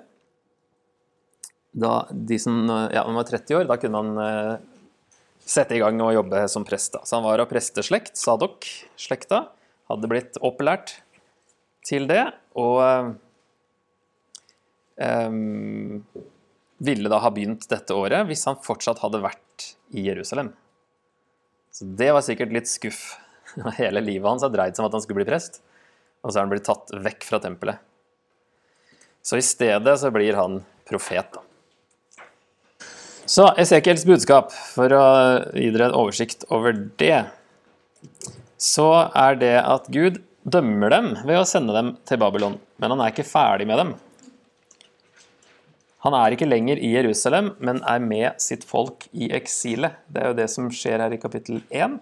Da 1.80 1.94
de 2.10 2.38
som 2.42 2.64
ja, 2.92 3.04
var 3.06 3.28
30 3.28 3.60
år, 3.60 3.68
da 3.70 3.78
kunne 3.80 4.02
man 4.02 4.20
uh, 4.20 4.58
sette 5.40 5.76
i 5.76 5.80
gang 5.82 6.00
og 6.04 6.14
jobbe 6.14 6.42
som 6.52 6.66
prest. 6.66 6.92
Da. 6.96 7.04
Så 7.04 7.16
han 7.18 7.26
var 7.26 7.42
av 7.42 7.48
presteslekt, 7.50 8.18
Sadok-slekta, 8.20 9.44
hadde 9.90 10.10
blitt 10.10 10.40
opplært 10.44 10.98
til 11.86 12.06
det. 12.10 12.26
Og 12.60 13.16
um, 15.00 16.02
ville 16.80 17.12
da 17.12 17.20
ha 17.20 17.30
begynt 17.34 17.68
dette 17.70 17.96
året 17.96 18.26
hvis 18.28 18.46
han 18.48 18.60
fortsatt 18.64 19.02
hadde 19.04 19.22
vært 19.22 19.66
i 19.92 20.06
Jerusalem. 20.06 20.52
Så 21.70 21.86
det 21.98 22.10
var 22.16 22.24
sikkert 22.26 22.54
litt 22.54 22.70
skuff. 22.70 23.02
Hele 23.80 24.02
livet 24.02 24.28
hans 24.28 24.46
har 24.46 24.52
dreid 24.54 24.76
seg 24.76 24.84
om 24.84 24.90
at 24.90 24.96
han 24.96 25.04
skulle 25.04 25.20
bli 25.22 25.28
prest, 25.28 25.60
og 26.24 26.32
så 26.32 26.40
er 26.40 26.46
han 26.46 26.52
blitt 26.52 26.66
tatt 26.68 26.90
vekk 27.04 27.28
fra 27.28 27.40
tempelet. 27.42 27.82
Så 29.22 29.36
i 29.36 29.44
stedet 29.44 29.94
så 30.00 30.10
blir 30.12 30.38
han 30.38 30.62
profet, 30.88 31.36
da. 31.36 31.44
Så 33.30 33.44
Esekiels 33.62 34.02
budskap, 34.08 34.48
for 34.50 34.90
å 34.90 35.04
gi 35.54 35.68
dere 35.70 35.90
en 35.90 35.98
oversikt 36.00 36.48
over 36.50 36.74
det, 36.98 37.28
så 38.58 38.88
er 39.14 39.36
det 39.38 39.54
at 39.60 39.86
Gud 39.92 40.18
dømmer 40.42 40.90
dem 40.90 41.12
ved 41.28 41.38
å 41.38 41.46
sende 41.46 41.76
dem 41.76 41.92
til 42.08 42.18
Babylon. 42.18 42.56
Men 42.82 42.96
han 42.96 43.04
er 43.04 43.12
ikke 43.12 43.28
ferdig 43.28 43.68
med 43.70 43.78
dem. 43.78 43.92
Han 46.04 46.16
er 46.16 46.32
ikke 46.32 46.48
lenger 46.48 46.80
i 46.80 46.94
Jerusalem, 46.94 47.52
men 47.60 47.82
er 47.84 48.00
med 48.00 48.40
sitt 48.40 48.64
folk 48.64 49.04
i 49.12 49.28
eksilet. 49.36 49.98
Det 50.08 50.22
er 50.22 50.30
jo 50.30 50.38
det 50.38 50.48
som 50.52 50.70
skjer 50.72 51.02
her 51.04 51.12
i 51.12 51.20
kapittel 51.20 51.60
1, 51.68 51.98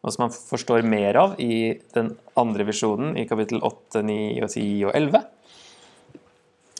og 0.00 0.14
som 0.14 0.24
man 0.24 0.34
forstår 0.34 0.86
mer 0.88 1.18
av 1.20 1.36
i 1.42 1.76
den 1.94 2.14
andre 2.40 2.66
visjonen 2.66 3.14
i 3.20 3.26
kapittel 3.30 3.62
8, 3.62 4.02
9, 4.02 4.18
10 4.48 4.64
og 4.88 4.94
11. 4.96 5.22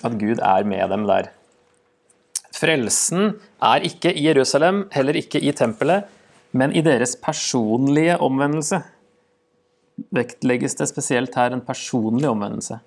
At 0.09 0.17
Gud 0.19 0.41
er 0.43 0.67
med 0.67 0.91
dem 0.91 1.07
der. 1.07 1.31
Frelsen 2.57 3.37
er 3.63 3.87
ikke 3.87 4.11
i 4.13 4.27
Jerusalem, 4.27 4.89
heller 4.93 5.17
ikke 5.21 5.41
i 5.41 5.53
tempelet, 5.57 6.09
men 6.51 6.75
i 6.75 6.83
deres 6.83 7.15
personlige 7.23 8.19
omvendelse. 8.19 8.83
Vektlegges 10.11 10.75
det 10.81 10.91
spesielt 10.91 11.37
her 11.39 11.55
en 11.55 11.63
personlig 11.65 12.27
omvendelse. 12.29 12.81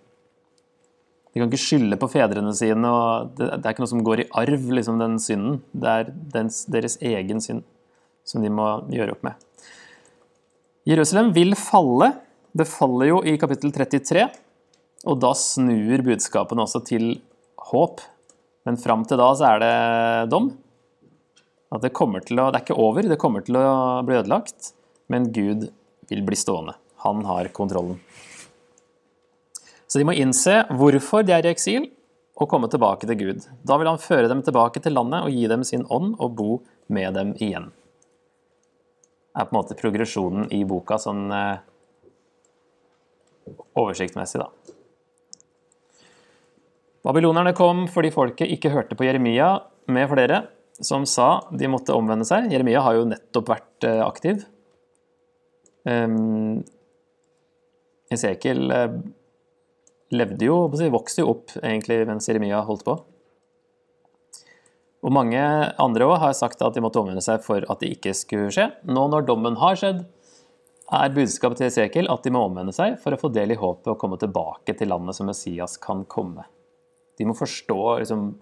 De 1.34 1.42
kan 1.42 1.50
ikke 1.50 1.64
skylde 1.64 1.98
på 1.98 2.10
fedrene 2.14 2.52
sine, 2.54 2.86
og 2.86 3.32
det, 3.40 3.48
det 3.58 3.66
er 3.66 3.74
ikke 3.74 3.82
noe 3.82 3.92
som 3.92 4.04
går 4.06 4.22
i 4.22 4.30
arv, 4.44 4.68
liksom, 4.78 5.00
den 5.02 5.18
synden. 5.22 5.56
Det 5.74 5.90
er 5.90 6.12
dens, 6.36 6.60
deres 6.70 7.00
egen 7.02 7.42
synd 7.42 7.64
som 8.28 8.44
de 8.44 8.52
må 8.54 8.68
gjøre 8.94 9.16
opp 9.16 9.26
med. 9.26 9.42
Jerusalem 10.88 11.32
vil 11.36 11.58
falle. 11.58 12.12
Det 12.54 12.68
faller 12.70 13.10
jo 13.10 13.22
i 13.26 13.34
kapittel 13.42 13.74
33, 13.74 14.28
og 15.10 15.22
da 15.24 15.32
snur 15.36 16.04
budskapene 16.06 16.68
også 16.68 16.84
til 16.86 17.16
håp. 17.72 18.04
Men 18.68 18.78
fram 18.80 19.02
til 19.08 19.20
da 19.20 19.32
så 19.36 19.56
er 19.56 19.64
det 19.64 19.74
dom. 20.32 20.52
At 21.74 21.82
det 21.82 21.96
til 21.98 22.40
å 22.40 22.52
Det 22.52 22.60
er 22.60 22.62
ikke 22.62 22.78
over, 22.78 23.02
det 23.02 23.18
kommer 23.18 23.42
til 23.42 23.58
å 23.58 24.04
bli 24.06 24.20
ødelagt, 24.20 24.74
men 25.10 25.32
Gud 25.34 25.72
vil 26.10 26.22
bli 26.22 26.38
stående. 26.38 26.76
Han 27.04 27.26
har 27.26 27.50
kontrollen. 27.50 27.98
Så 29.94 30.00
de 30.02 30.08
må 30.10 30.16
innse 30.18 30.64
hvorfor 30.74 31.22
de 31.22 31.36
er 31.36 31.46
i 31.46 31.52
eksil, 31.54 31.84
og 32.42 32.50
komme 32.50 32.66
tilbake 32.66 33.06
til 33.06 33.20
Gud. 33.20 33.44
Da 33.62 33.78
vil 33.78 33.92
han 33.92 34.02
føre 34.02 34.26
dem 34.32 34.42
tilbake 34.42 34.82
til 34.82 34.96
landet 34.98 35.22
og 35.22 35.36
gi 35.36 35.44
dem 35.52 35.62
sin 35.68 35.86
ånd 35.94 36.16
og 36.18 36.34
bo 36.40 36.56
med 36.90 37.14
dem 37.14 37.36
igjen. 37.38 37.68
Det 39.30 39.44
er 39.44 39.46
på 39.46 39.54
en 39.54 39.60
måte 39.60 39.78
progresjonen 39.78 40.50
i 40.50 40.64
boka 40.66 40.98
sånn 41.02 41.28
eh, 41.30 41.62
oversiktmessig, 43.78 44.42
da. 44.42 44.50
Babylonerne 47.06 47.54
kom 47.54 47.86
fordi 47.92 48.10
folket 48.16 48.50
ikke 48.50 48.74
hørte 48.74 48.98
på 48.98 49.06
Jeremia 49.06 49.54
med 49.94 50.10
flere, 50.10 50.44
som 50.82 51.06
sa 51.06 51.44
de 51.54 51.70
måtte 51.70 51.94
omvende 51.94 52.26
seg. 52.26 52.50
Jeremia 52.50 52.82
har 52.82 52.98
jo 52.98 53.10
nettopp 53.14 53.50
vært 53.54 53.90
eh, 53.90 54.02
aktiv. 54.02 54.46
Um, 55.86 56.64
Esekiel 58.10 58.74
eh, 58.74 58.96
levde 60.16 60.48
jo, 60.48 60.68
vokste 60.94 61.24
jo 61.24 61.34
opp 61.34 61.56
egentlig 61.60 62.04
mens 62.10 62.30
Jeremia 62.30 62.62
holdt 62.66 62.86
på. 62.88 62.98
Og 65.04 65.12
mange 65.12 65.40
andre 65.84 66.08
òg 66.08 66.20
har 66.22 66.36
sagt 66.38 66.62
at 66.64 66.76
de 66.76 66.84
måtte 66.84 67.02
omvende 67.02 67.24
seg 67.24 67.44
for 67.44 67.66
at 67.68 67.82
det 67.84 67.92
ikke 67.98 68.14
skulle 68.16 68.54
skje. 68.56 68.70
Nå 68.88 69.10
når 69.12 69.28
dommen 69.28 69.60
har 69.60 69.76
skjedd, 69.80 70.06
er 70.94 71.16
budskapet 71.16 71.60
til 71.60 71.68
Esekiel 71.68 72.10
at 72.12 72.24
de 72.24 72.32
må 72.34 72.44
omvende 72.46 72.74
seg 72.76 72.96
for 73.02 73.16
å 73.16 73.20
få 73.20 73.32
del 73.34 73.56
i 73.56 73.60
håpet 73.60 73.92
og 73.92 74.00
komme 74.00 74.20
tilbake 74.22 74.76
til 74.78 74.92
landet 74.92 75.18
som 75.18 75.28
Messias 75.28 75.76
kan 75.82 76.06
komme. 76.10 76.46
De 77.20 77.28
må 77.28 77.36
forstå 77.38 77.80
liksom 78.04 78.34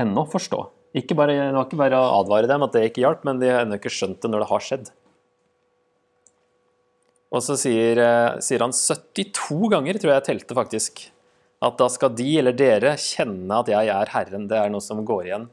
Ennå 0.00 0.22
forstå. 0.30 0.58
Ikke 0.96 1.16
bare, 1.18 1.34
det 1.34 1.54
var 1.54 1.66
ikke 1.66 1.78
bare 1.78 1.98
å 1.98 2.20
advare 2.22 2.48
dem 2.48 2.62
at 2.64 2.72
det 2.72 2.86
ikke 2.88 3.02
hjalp, 3.02 3.24
men 3.26 3.40
de 3.40 3.50
har 3.50 3.64
ennå 3.64 3.76
ikke 3.76 3.92
skjønt 3.92 4.22
det 4.22 4.30
når 4.30 4.44
det 4.44 4.48
har 4.48 4.62
skjedd. 4.64 4.86
Og 7.30 7.44
så 7.46 7.54
sier, 7.60 7.98
eh, 8.02 8.40
sier, 8.42 8.64
han 8.64 8.74
72 8.74 9.70
ganger, 9.70 9.98
tror 9.98 10.12
jeg 10.12 10.18
jeg 10.18 10.28
telte 10.28 10.58
faktisk, 10.58 11.06
at 11.62 11.78
da 11.78 11.86
skal 11.92 12.14
de 12.16 12.28
eller 12.40 12.56
dere 12.56 12.96
kjenne 12.98 13.62
at 13.62 13.68
jeg 13.70 13.90
er 13.92 14.12
Herren. 14.14 14.48
Det 14.50 14.58
er 14.58 14.70
noe 14.72 14.82
som 14.82 15.04
går 15.06 15.28
igjen 15.28 15.48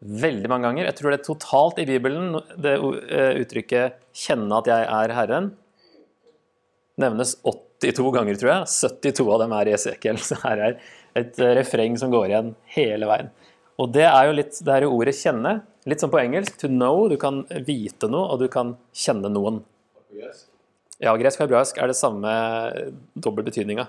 veldig 0.00 0.48
mange 0.50 0.68
ganger. 0.68 0.88
Jeg 0.88 0.98
tror 0.98 1.12
det 1.12 1.20
er 1.20 1.26
totalt 1.26 1.78
i 1.80 1.86
Bibelen 1.88 2.36
det 2.60 2.76
eh, 2.76 3.38
uttrykket 3.42 3.96
'kjenne 4.12 4.58
at 4.58 4.68
jeg 4.68 4.88
er 4.98 5.14
Herren' 5.16 5.52
nevnes 7.00 7.36
82 7.44 8.12
ganger, 8.12 8.36
tror 8.36 8.52
jeg. 8.52 8.68
72 8.72 9.32
av 9.32 9.40
dem 9.44 9.52
er 9.52 9.68
i 9.68 9.74
Esekiel. 9.76 10.20
Så 10.28 10.38
her 10.44 10.62
er 10.68 10.78
et 11.16 11.38
eh, 11.40 11.54
refreng 11.60 11.96
som 12.00 12.12
går 12.12 12.28
igjen 12.30 12.52
hele 12.76 13.08
veien. 13.08 13.32
Og 13.76 13.92
det 13.92 14.06
er 14.08 14.28
jo 14.28 14.36
litt, 14.36 14.60
det 14.64 14.74
er 14.74 14.88
ordet 14.88 15.16
'kjenne'. 15.16 15.60
Litt 15.86 16.02
som 16.02 16.10
på 16.10 16.18
engelsk. 16.18 16.58
To 16.58 16.68
know. 16.68 17.08
Du 17.08 17.16
kan 17.16 17.44
vite 17.64 18.08
noe, 18.10 18.26
og 18.32 18.40
du 18.42 18.48
kan 18.50 18.74
kjenne 18.92 19.30
noen. 19.30 19.62
Ja, 21.02 21.12
gresk 21.20 21.40
og 21.40 21.46
hebraisk 21.46 21.78
er 21.80 21.90
det 21.90 21.98
samme 21.98 22.32
dobbel 23.14 23.44
betydninga. 23.46 23.88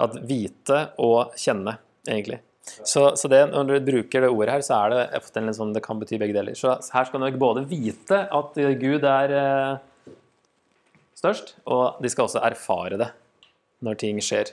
At 0.00 0.16
vite 0.28 0.82
og 1.00 1.36
kjenne, 1.40 1.78
egentlig. 2.08 2.40
Så, 2.84 3.16
så 3.16 3.28
det, 3.28 3.40
når 3.50 3.70
du 3.70 3.88
bruker 3.88 4.24
det 4.24 4.30
ordet 4.30 4.54
her, 4.54 4.64
så 4.64 4.78
er 4.84 4.92
det 4.94 5.54
sånn, 5.56 5.72
det 5.74 5.82
kan 5.84 6.00
bety 6.00 6.18
begge 6.20 6.36
deler. 6.36 6.56
Så 6.58 6.76
her 6.94 7.08
skal 7.08 7.22
nok 7.24 7.38
både 7.40 7.64
vite 7.68 8.22
at 8.30 8.60
Gud 8.80 9.06
er 9.08 9.34
eh, 9.36 10.12
størst, 11.18 11.56
og 11.66 12.00
de 12.02 12.12
skal 12.12 12.28
også 12.28 12.44
erfare 12.46 13.00
det 13.00 13.10
når 13.84 14.00
ting 14.00 14.20
skjer. 14.24 14.52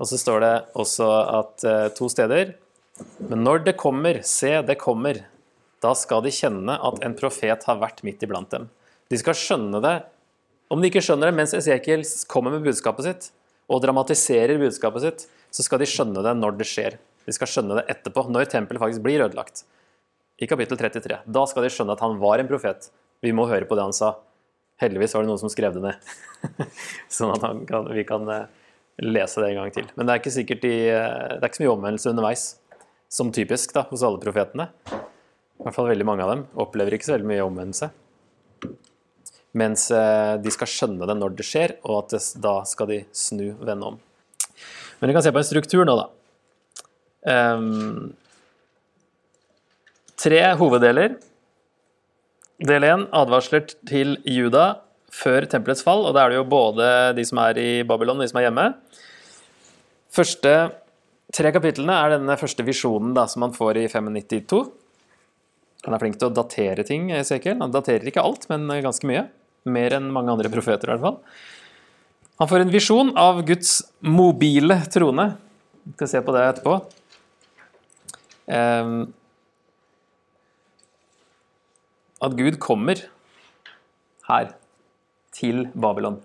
Og 0.00 0.08
så 0.08 0.20
står 0.20 0.44
det 0.44 0.54
også 0.80 1.08
at 1.40 1.66
eh, 1.68 1.88
to 1.96 2.08
steder 2.12 2.54
Men 3.30 3.44
når 3.44 3.64
det 3.64 3.78
kommer, 3.80 4.20
se, 4.28 4.58
det 4.64 4.76
kommer, 4.80 5.22
da 5.80 5.94
skal 5.96 6.20
de 6.24 6.32
kjenne 6.34 6.76
at 6.76 7.00
en 7.04 7.16
profet 7.16 7.64
har 7.64 7.80
vært 7.80 8.02
midt 8.04 8.24
iblant 8.26 8.50
dem. 8.52 8.68
De 9.08 9.18
skal 9.20 9.36
skjønne 9.36 9.80
det, 9.80 9.94
om 10.70 10.80
de 10.80 10.90
ikke 10.90 11.02
skjønner 11.02 11.30
det 11.30 11.36
mens 11.36 11.54
Esekiel 11.56 12.04
kommer 12.30 12.54
med 12.54 12.64
budskapet 12.66 13.06
sitt, 13.06 13.28
og 13.70 13.82
dramatiserer 13.82 14.58
budskapet 14.58 15.04
sitt, 15.04 15.26
så 15.50 15.66
skal 15.66 15.82
de 15.82 15.88
skjønne 15.90 16.22
det 16.26 16.34
når 16.38 16.56
det 16.58 16.66
skjer. 16.70 16.96
De 17.26 17.34
skal 17.34 17.50
skjønne 17.50 17.78
det 17.78 17.86
etterpå, 17.92 18.24
når 18.30 18.48
tempelet 18.50 18.82
faktisk 18.82 19.04
blir 19.04 19.22
ødelagt. 19.26 19.64
I 20.40 20.48
kapittel 20.50 20.78
33. 20.80 21.20
Da 21.26 21.44
skal 21.50 21.66
de 21.66 21.70
skjønne 21.74 21.94
at 21.94 22.02
han 22.02 22.16
var 22.22 22.40
en 22.40 22.48
profet. 22.50 22.88
Vi 23.22 23.34
må 23.36 23.46
høre 23.50 23.68
på 23.68 23.76
det 23.78 23.84
han 23.84 23.96
sa. 23.96 24.14
Heldigvis 24.80 25.12
var 25.14 25.26
det 25.26 25.28
noen 25.28 25.42
som 25.42 25.52
skrev 25.52 25.74
det 25.76 25.82
ned, 25.84 26.12
sånn 27.18 27.34
at 27.34 27.42
kan, 27.68 27.90
vi 27.92 28.04
kan 28.08 28.24
eh, 28.32 28.46
lese 29.04 29.42
det 29.42 29.50
en 29.50 29.58
gang 29.60 29.74
til. 29.74 29.90
Men 29.92 30.08
det 30.08 30.14
er 30.14 30.22
ikke 30.22 30.32
sikkert 30.32 30.62
de, 30.64 30.72
eh, 30.88 31.34
det 31.34 31.42
er 31.42 31.50
ikke 31.50 31.60
så 31.60 31.66
mye 31.66 31.74
omvendelse 31.74 32.12
underveis, 32.14 32.44
som 33.12 33.32
typisk 33.34 33.74
da, 33.76 33.84
hos 33.90 34.06
alle 34.06 34.22
profetene. 34.22 34.70
I 34.88 35.66
hvert 35.66 35.76
fall 35.76 35.90
veldig 35.90 36.06
mange 36.08 36.24
av 36.24 36.32
dem 36.32 36.46
opplever 36.64 36.96
ikke 36.96 37.10
så 37.10 37.18
veldig 37.18 37.28
mye 37.28 37.44
omvendelse. 37.44 37.90
Mens 39.58 39.88
eh, 39.90 40.36
de 40.38 40.52
skal 40.54 40.70
skjønne 40.70 41.08
det 41.10 41.16
når 41.18 41.34
det 41.38 41.46
skjer, 41.46 41.74
og 41.82 42.04
at 42.04 42.14
det, 42.14 42.22
da 42.42 42.60
skal 42.68 42.90
de 42.90 43.00
snu, 43.16 43.48
vende 43.58 43.94
om. 43.94 43.98
Men 45.00 45.10
vi 45.10 45.16
kan 45.16 45.24
se 45.24 45.32
på 45.34 45.40
en 45.40 45.48
struktur 45.48 45.86
nå, 45.88 45.96
da. 45.98 46.06
Um, 47.20 48.12
tre 50.20 50.42
hoveddeler. 50.60 51.16
Del 52.60 52.84
én 52.84 53.06
advarsler 53.16 53.64
til 53.88 54.18
Juda 54.28 54.82
før 55.10 55.46
tempelets 55.50 55.82
fall, 55.82 56.04
og 56.06 56.14
da 56.14 56.24
er 56.24 56.32
det 56.32 56.38
jo 56.38 56.48
både 56.48 56.90
de 57.16 57.24
som 57.26 57.40
er 57.42 57.58
i 57.58 57.70
Babylon 57.88 58.20
og 58.20 58.26
de 58.26 58.30
som 58.30 58.38
er 58.38 58.46
hjemme. 58.46 58.66
Første 60.14 60.52
tre 61.34 61.52
kapitlene 61.54 61.96
er 61.96 62.14
denne 62.16 62.36
første 62.38 62.66
visjonen 62.66 63.16
da, 63.16 63.24
som 63.30 63.42
man 63.46 63.56
får 63.56 63.80
i 63.80 63.88
592. 63.90 64.62
Han 65.86 65.96
er 65.96 66.02
flink 66.02 66.20
til 66.20 66.28
å 66.28 66.36
datere 66.36 66.84
ting, 66.86 67.08
Esekiel. 67.16 67.58
Han 67.62 67.72
daterer 67.72 68.06
ikke 68.10 68.22
alt, 68.22 68.44
men 68.52 68.68
ganske 68.84 69.08
mye. 69.08 69.24
Mer 69.68 69.96
enn 69.98 70.08
mange 70.12 70.32
andre 70.32 70.52
profeter, 70.52 70.88
i 70.88 70.94
hvert 70.94 71.04
fall. 71.04 71.18
Han 72.40 72.48
får 72.48 72.64
en 72.64 72.72
visjon 72.72 73.10
av 73.20 73.42
Guds 73.44 73.82
mobile 74.00 74.78
trone. 74.92 75.26
Vi 75.84 75.92
skal 75.98 76.08
se 76.08 76.22
på 76.24 76.32
det 76.36 76.44
etterpå. 76.46 76.78
Ehm, 78.56 78.94
at 82.20 82.36
Gud 82.38 82.56
kommer 82.62 83.04
her, 84.30 84.54
til 85.36 85.68
Babylon. 85.72 86.18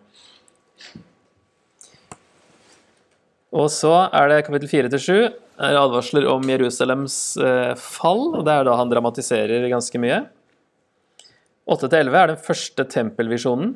Og 3.55 3.69
så 3.71 3.93
er 4.11 4.31
det 4.31 4.45
kapittel 4.47 4.71
4-7 4.71 5.11
er 5.55 5.77
advarsler 5.79 6.25
om 6.27 6.43
Jerusalems 6.49 7.17
eh, 7.39 7.73
fall. 7.79 8.25
og 8.35 8.43
Det 8.43 8.55
er 8.55 8.67
da 8.67 8.75
han 8.75 8.91
dramatiserer 8.91 9.69
ganske 9.71 10.01
mye. 10.01 10.25
8-11 11.65 12.13
er 12.13 12.29
den 12.29 12.41
første 12.45 12.85
tempelvisjonen, 12.93 13.71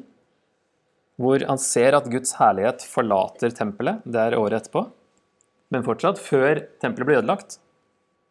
hvor 1.19 1.41
han 1.41 1.59
ser 1.59 1.97
at 1.97 2.07
Guds 2.11 2.35
herlighet 2.37 2.85
forlater 2.85 3.51
tempelet. 3.55 4.03
Det 4.05 4.21
er 4.21 4.37
året 4.37 4.61
etterpå. 4.61 4.85
Men 5.73 5.85
fortsatt, 5.85 6.21
før 6.21 6.61
tempelet 6.81 7.09
blir 7.09 7.19
ødelagt, 7.19 7.57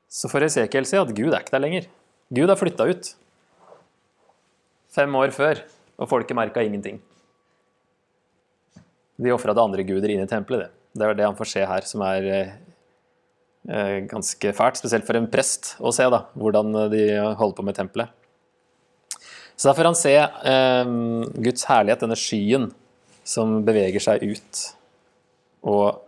så 0.09 0.31
får 0.31 0.47
Esekiel 0.47 0.87
se 0.89 1.01
at 1.01 1.11
Gud 1.13 1.33
er 1.33 1.43
ikke 1.43 1.57
der 1.57 1.65
lenger. 1.65 1.89
Gud 2.35 2.49
har 2.49 2.59
flytta 2.61 2.87
ut. 2.89 3.11
Fem 4.95 5.19
år 5.21 5.35
før, 5.35 5.61
og 5.99 6.09
folket 6.11 6.39
merka 6.39 6.63
ingenting. 6.65 7.03
De 9.19 9.35
ofra 9.35 9.53
andre 9.59 9.83
guder 9.85 10.15
inn 10.15 10.23
i 10.23 10.31
tempelet. 10.31 10.71
Det 10.95 11.03
Det 11.03 11.07
er 11.07 11.15
det 11.19 11.27
han 11.27 11.37
får 11.37 11.51
se 11.51 11.67
her, 11.67 11.83
som 11.83 12.03
er 12.07 12.31
eh, 12.31 14.07
ganske 14.07 14.55
fælt. 14.55 14.79
Spesielt 14.79 15.05
for 15.05 15.19
en 15.19 15.29
prest 15.31 15.75
å 15.81 15.93
se 15.93 16.07
da, 16.09 16.25
hvordan 16.35 16.91
de 16.95 17.05
holder 17.37 17.57
på 17.59 17.67
med 17.67 17.75
tempelet. 17.75 18.15
Så 19.59 19.69
da 19.69 19.75
får 19.75 19.89
han 19.91 19.97
se 19.99 20.15
eh, 20.15 20.91
Guds 21.35 21.65
herlighet, 21.67 22.05
denne 22.05 22.19
skyen 22.19 22.69
som 23.27 23.59
beveger 23.67 24.03
seg 24.03 24.23
ut 24.23 24.61
og 25.67 26.05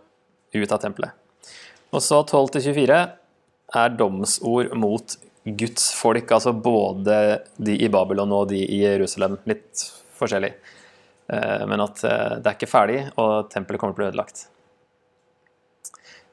ut 0.55 0.71
av 0.71 0.79
tempelet. 0.79 1.11
Og 1.91 1.99
så 2.03 2.21
12 2.23 2.61
24 2.63 2.99
er 3.81 3.97
domsord 3.99 4.71
mot 4.79 5.17
Guds 5.43 5.89
folk, 5.97 6.31
altså 6.31 6.53
både 6.53 7.41
de 7.57 7.75
i 7.75 7.89
Babylon 7.91 8.31
og 8.37 8.47
de 8.51 8.61
i 8.61 8.83
Jerusalem. 8.85 9.35
Litt 9.49 9.83
forskjellig. 10.15 10.53
Eh, 11.31 11.63
men 11.67 11.83
at 11.83 12.03
eh, 12.07 12.37
det 12.39 12.51
er 12.51 12.57
ikke 12.57 12.71
ferdig, 12.71 12.99
og 13.19 13.49
tempelet 13.51 13.81
kommer 13.81 13.95
til 13.95 13.99
å 13.99 14.05
bli 14.05 14.09
ødelagt. 14.13 14.45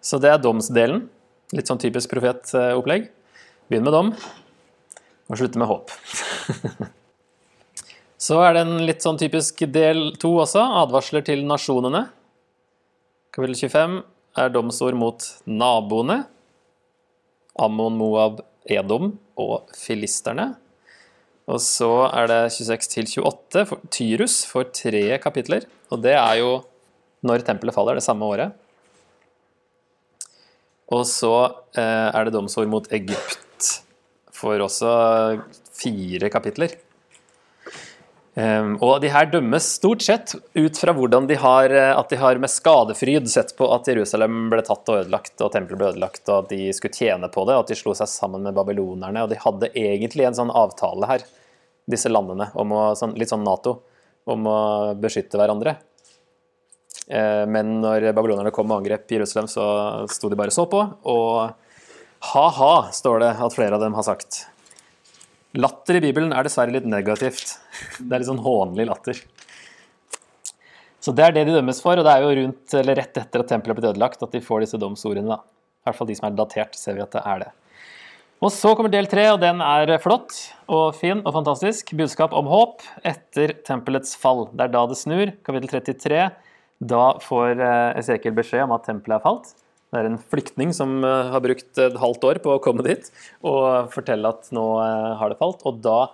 Så 0.04 0.20
det 0.22 0.30
er 0.30 0.42
domsdelen. 0.42 1.08
Litt 1.56 1.70
sånn 1.70 1.80
typisk 1.82 2.12
profetopplegg. 2.12 3.08
Begynn 3.68 3.88
med 3.88 3.96
dom, 3.96 4.14
og 5.28 5.40
slutte 5.40 5.60
med 5.60 5.70
håp. 5.70 5.90
Så 8.28 8.36
er 8.44 8.52
det 8.52 8.62
en 8.66 8.82
litt 8.84 9.04
sånn 9.04 9.16
typisk 9.16 9.62
del 9.72 10.10
to 10.20 10.34
også, 10.42 10.60
advarsler 10.82 11.22
til 11.24 11.46
nasjonene. 11.48 12.02
Kapittel 13.32 13.56
25 13.56 13.94
er 14.42 14.50
domsord 14.52 14.96
mot 15.00 15.24
naboene. 15.48 16.18
Ammon, 17.58 17.96
Moab, 17.96 18.42
Edom 18.68 19.14
og 19.40 19.70
filisterne. 19.78 20.50
Og 21.48 21.62
så 21.64 21.88
er 22.10 22.28
det 22.28 22.40
26 22.52 22.90
til 22.92 23.24
28 23.24 23.62
for 23.70 23.86
Tyrus 23.96 24.42
for 24.50 24.68
tre 24.76 25.04
kapitler. 25.22 25.64
Og 25.88 26.02
det 26.04 26.12
er 26.18 26.42
jo 26.42 26.50
når 27.24 27.46
tempelet 27.46 27.74
faller, 27.74 27.96
det 27.96 28.04
samme 28.04 28.28
året. 28.28 28.52
Og 30.92 31.06
så 31.08 31.32
eh, 31.80 32.10
er 32.12 32.28
det 32.28 32.36
domsord 32.36 32.68
mot 32.68 32.92
Egypt 32.92 33.72
for 34.36 34.60
også 34.68 34.92
fire 35.80 36.28
kapitler. 36.32 36.76
Um, 38.38 38.76
og 38.84 39.00
de 39.02 39.08
her 39.10 39.26
dømmes 39.32 39.66
stort 39.80 40.04
sett 40.04 40.34
ut 40.54 40.76
fra 40.78 40.92
hvordan 40.94 41.24
de 41.26 41.34
har, 41.42 41.72
eh, 41.74 41.90
at 41.90 42.12
de 42.12 42.18
har 42.20 42.38
med 42.38 42.52
skadefryd 42.52 43.26
sett 43.26 43.50
på 43.58 43.66
at 43.74 43.88
Jerusalem 43.90 44.44
ble 44.52 44.62
tatt 44.62 44.86
og 44.92 45.00
ødelagt, 45.00 45.34
og 45.42 45.50
tempelet 45.50 45.80
ble 45.80 45.88
ødelagt, 45.88 46.22
og 46.28 46.44
at 46.44 46.52
de 46.52 46.68
skulle 46.76 46.94
tjene 46.94 47.26
på 47.34 47.42
det, 47.48 47.56
og 47.56 47.64
at 47.64 47.72
de 47.72 47.78
slo 47.80 47.96
seg 47.98 48.06
sammen 48.12 48.44
med 48.46 48.54
babylonerne. 48.54 49.24
Og 49.24 49.32
de 49.32 49.40
hadde 49.42 49.72
egentlig 49.72 50.28
en 50.28 50.38
sånn 50.38 50.52
avtale 50.54 51.08
her, 51.10 51.24
disse 51.90 52.12
landene, 52.12 52.46
å, 52.54 52.66
sånn, 53.00 53.16
litt 53.18 53.32
sånn 53.32 53.42
Nato, 53.42 53.80
om 54.28 54.46
å 54.46 54.60
beskytte 55.02 55.40
hverandre. 55.40 55.74
Uh, 57.08 57.42
men 57.50 57.80
når 57.82 58.12
babylonerne 58.12 58.52
kom 58.54 58.70
og 58.70 58.84
angrep 58.84 59.16
Jerusalem, 59.16 59.50
så 59.50 59.66
sto 60.12 60.30
de 60.30 60.38
bare 60.38 60.54
så 60.54 60.68
på, 60.70 60.84
og 61.10 62.30
ha-ha, 62.36 62.72
står 62.94 63.24
det 63.24 63.34
at 63.34 63.58
flere 63.58 63.80
av 63.80 63.82
dem 63.82 63.98
har 63.98 64.06
sagt. 64.06 64.44
Latter 65.56 65.96
i 65.96 66.02
Bibelen 66.04 66.34
er 66.36 66.44
dessverre 66.44 66.74
litt 66.74 66.86
negativt. 66.88 67.54
Det 67.96 68.10
er 68.10 68.20
litt 68.20 68.28
sånn 68.28 68.42
hånlig 68.44 68.84
latter. 68.90 69.20
Så 71.00 71.14
det 71.16 71.24
er 71.24 71.32
det 71.32 71.46
de 71.48 71.54
dømmes 71.56 71.80
for, 71.80 71.96
og 71.96 72.04
det 72.04 72.12
er 72.12 72.24
jo 72.24 72.34
rundt, 72.36 72.74
eller 72.76 72.98
rett 73.00 73.16
etter 73.16 73.44
at 73.44 73.48
tempelet 73.48 73.72
er 73.72 73.78
blitt 73.78 73.88
ødelagt 73.94 74.24
at 74.26 74.34
de 74.34 74.42
får 74.44 74.66
disse 74.66 74.80
domsordene. 74.80 75.38
da. 75.38 75.40
I 75.40 75.88
hvert 75.88 75.96
fall 75.96 76.10
de 76.10 76.16
som 76.18 76.26
er 76.28 76.36
datert, 76.36 76.76
ser 76.76 76.98
vi 76.98 77.04
at 77.04 77.14
det 77.14 77.22
er 77.24 77.46
det. 77.46 77.52
Og 78.44 78.52
så 78.54 78.74
kommer 78.76 78.92
del 78.92 79.08
tre, 79.10 79.24
og 79.32 79.40
den 79.42 79.62
er 79.64 79.94
flott 80.02 80.36
og 80.70 80.92
fin 80.98 81.24
og 81.24 81.32
fantastisk. 81.34 81.94
Budskap 81.98 82.36
om 82.36 82.50
håp 82.50 82.84
etter 83.08 83.56
tempelets 83.66 84.12
fall. 84.20 84.44
Det 84.52 84.68
er 84.68 84.74
da 84.74 84.84
det 84.90 84.98
snur. 85.00 85.32
Kapittel 85.46 85.72
33. 85.72 86.20
Da 86.92 87.06
får 87.24 87.56
eh, 87.56 87.98
Esekiel 87.98 88.36
beskjed 88.36 88.68
om 88.68 88.76
at 88.76 88.84
tempelet 88.86 89.16
er 89.18 89.24
falt. 89.24 89.56
Det 89.88 90.00
er 90.00 90.08
en 90.10 90.18
flyktning 90.20 90.72
som 90.76 90.98
eh, 91.00 91.30
har 91.32 91.42
brukt 91.44 91.80
et 91.80 91.96
halvt 91.96 92.26
år 92.28 92.40
på 92.44 92.54
å 92.54 92.62
komme 92.64 92.84
dit 92.84 93.06
og 93.40 93.88
fortelle 93.94 94.28
at 94.28 94.50
nå 94.52 94.66
eh, 94.84 95.12
har 95.20 95.32
det 95.32 95.38
falt. 95.40 95.64
Og 95.68 95.80
da 95.84 96.10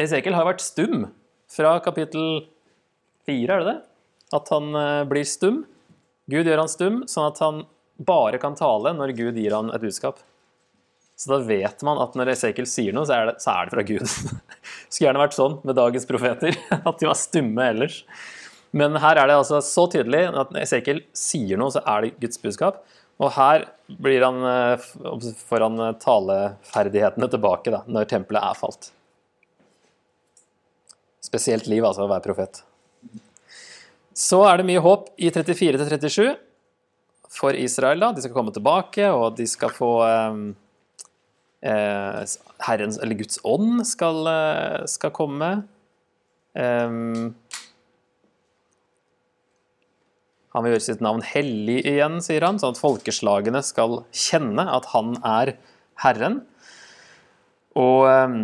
Esekiel 0.00 0.36
har 0.36 0.48
vært 0.48 0.64
stum 0.64 1.06
fra 1.54 1.78
kapittel 1.84 2.44
fire, 3.24 3.54
er 3.54 3.62
det 3.62 3.70
det? 3.70 3.78
At 4.36 4.52
han 4.52 4.76
eh, 4.76 5.06
blir 5.08 5.24
stum. 5.28 5.62
Gud 6.28 6.48
gjør 6.48 6.64
han 6.64 6.72
stum, 6.72 7.02
sånn 7.08 7.30
at 7.30 7.40
han 7.44 7.64
bare 8.04 8.40
kan 8.42 8.56
tale 8.58 8.92
når 8.96 9.14
Gud 9.16 9.40
gir 9.40 9.54
han 9.56 9.72
et 9.72 9.82
budskap. 9.82 10.20
Så 11.16 11.30
da 11.30 11.38
vet 11.46 11.82
man 11.86 12.00
at 12.02 12.16
når 12.18 12.32
Esekiel 12.34 12.66
sier 12.68 12.94
noe, 12.96 13.06
så 13.06 13.16
er 13.16 13.28
det, 13.30 13.36
så 13.40 13.54
er 13.54 13.68
det 13.68 13.76
fra 13.76 13.84
Gud. 13.86 14.04
Skulle 14.90 15.06
gjerne 15.06 15.22
vært 15.22 15.36
sånn 15.36 15.60
med 15.62 15.78
dagens 15.78 16.08
profeter, 16.10 16.58
at 16.90 16.96
de 17.00 17.08
var 17.08 17.18
stumme 17.18 17.68
ellers. 17.72 18.02
Men 18.74 18.98
her 18.98 19.20
er 19.20 19.30
det 19.30 19.38
altså 19.38 19.60
så 19.62 19.86
tydelig 19.90 20.24
at 20.32 20.50
når 20.50 20.64
Esekiel 20.64 21.04
sier 21.14 21.60
noe, 21.60 21.70
så 21.70 21.82
er 21.86 22.04
det 22.04 22.16
Guds 22.24 22.40
budskap. 22.42 22.82
Og 23.22 23.30
her 23.36 23.68
blir 24.02 24.24
han, 24.24 24.40
foran 24.82 25.34
får 25.46 25.64
han 25.68 25.82
eh, 25.84 25.96
taleferdighetene 26.02 27.28
tilbake 27.30 27.70
da, 27.70 27.84
når 27.86 28.08
tempelet 28.10 28.42
er 28.42 28.58
falt. 28.58 28.88
Spesielt 31.22 31.68
liv, 31.70 31.84
altså, 31.86 32.08
å 32.08 32.10
være 32.10 32.24
profet. 32.24 32.64
Så 34.14 34.42
er 34.46 34.58
det 34.58 34.66
mye 34.66 34.82
håp 34.82 35.12
i 35.18 35.30
34 35.34 35.86
37 35.86 36.34
for 37.34 37.54
Israel. 37.58 38.02
da. 38.02 38.12
De 38.14 38.22
skal 38.22 38.34
komme 38.34 38.54
tilbake, 38.54 39.06
og 39.10 39.38
de 39.38 39.46
skal 39.50 39.72
få 39.74 39.92
eh, 40.08 40.42
eh 41.70 42.34
Herrens, 42.66 42.98
eller 42.98 43.18
Guds 43.18 43.38
ånd 43.44 43.86
skal, 43.86 44.26
eh, 44.30 44.82
skal 44.90 45.14
komme. 45.14 45.54
Um, 46.54 47.34
han 50.54 50.64
vil 50.64 50.76
gjøre 50.76 50.86
sitt 50.86 51.02
navn 51.02 51.22
hellig 51.26 51.80
igjen, 51.82 52.20
sier 52.22 52.46
han, 52.46 52.60
sånn 52.62 52.76
at 52.76 52.82
folkeslagene 52.82 53.62
skal 53.66 54.04
kjenne 54.14 54.66
at 54.70 54.86
han 54.92 55.16
er 55.26 55.56
Herren. 56.04 56.42
Og 57.74 58.06
um, 58.06 58.38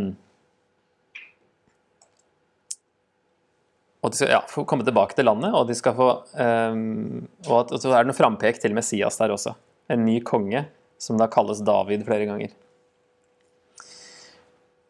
og 4.01 4.13
de 4.13 4.17
skal 4.17 4.31
ja, 4.33 4.41
få 4.49 4.65
komme 4.69 4.85
tilbake 4.87 5.17
til 5.17 5.29
landet, 5.29 5.53
og, 5.53 5.67
de 5.69 5.77
skal 5.77 5.93
få, 5.97 6.09
um, 6.33 7.21
og, 7.47 7.57
at, 7.59 7.73
og 7.77 7.83
så 7.83 7.93
er 7.93 8.03
det 8.03 8.09
noe 8.09 8.17
frampek 8.17 8.61
til 8.63 8.73
Messias 8.77 9.21
der 9.21 9.35
også. 9.35 9.53
En 9.93 10.07
ny 10.07 10.17
konge, 10.25 10.65
som 11.01 11.21
da 11.21 11.29
kalles 11.33 11.61
David 11.67 12.07
flere 12.09 12.29
ganger. 12.29 12.55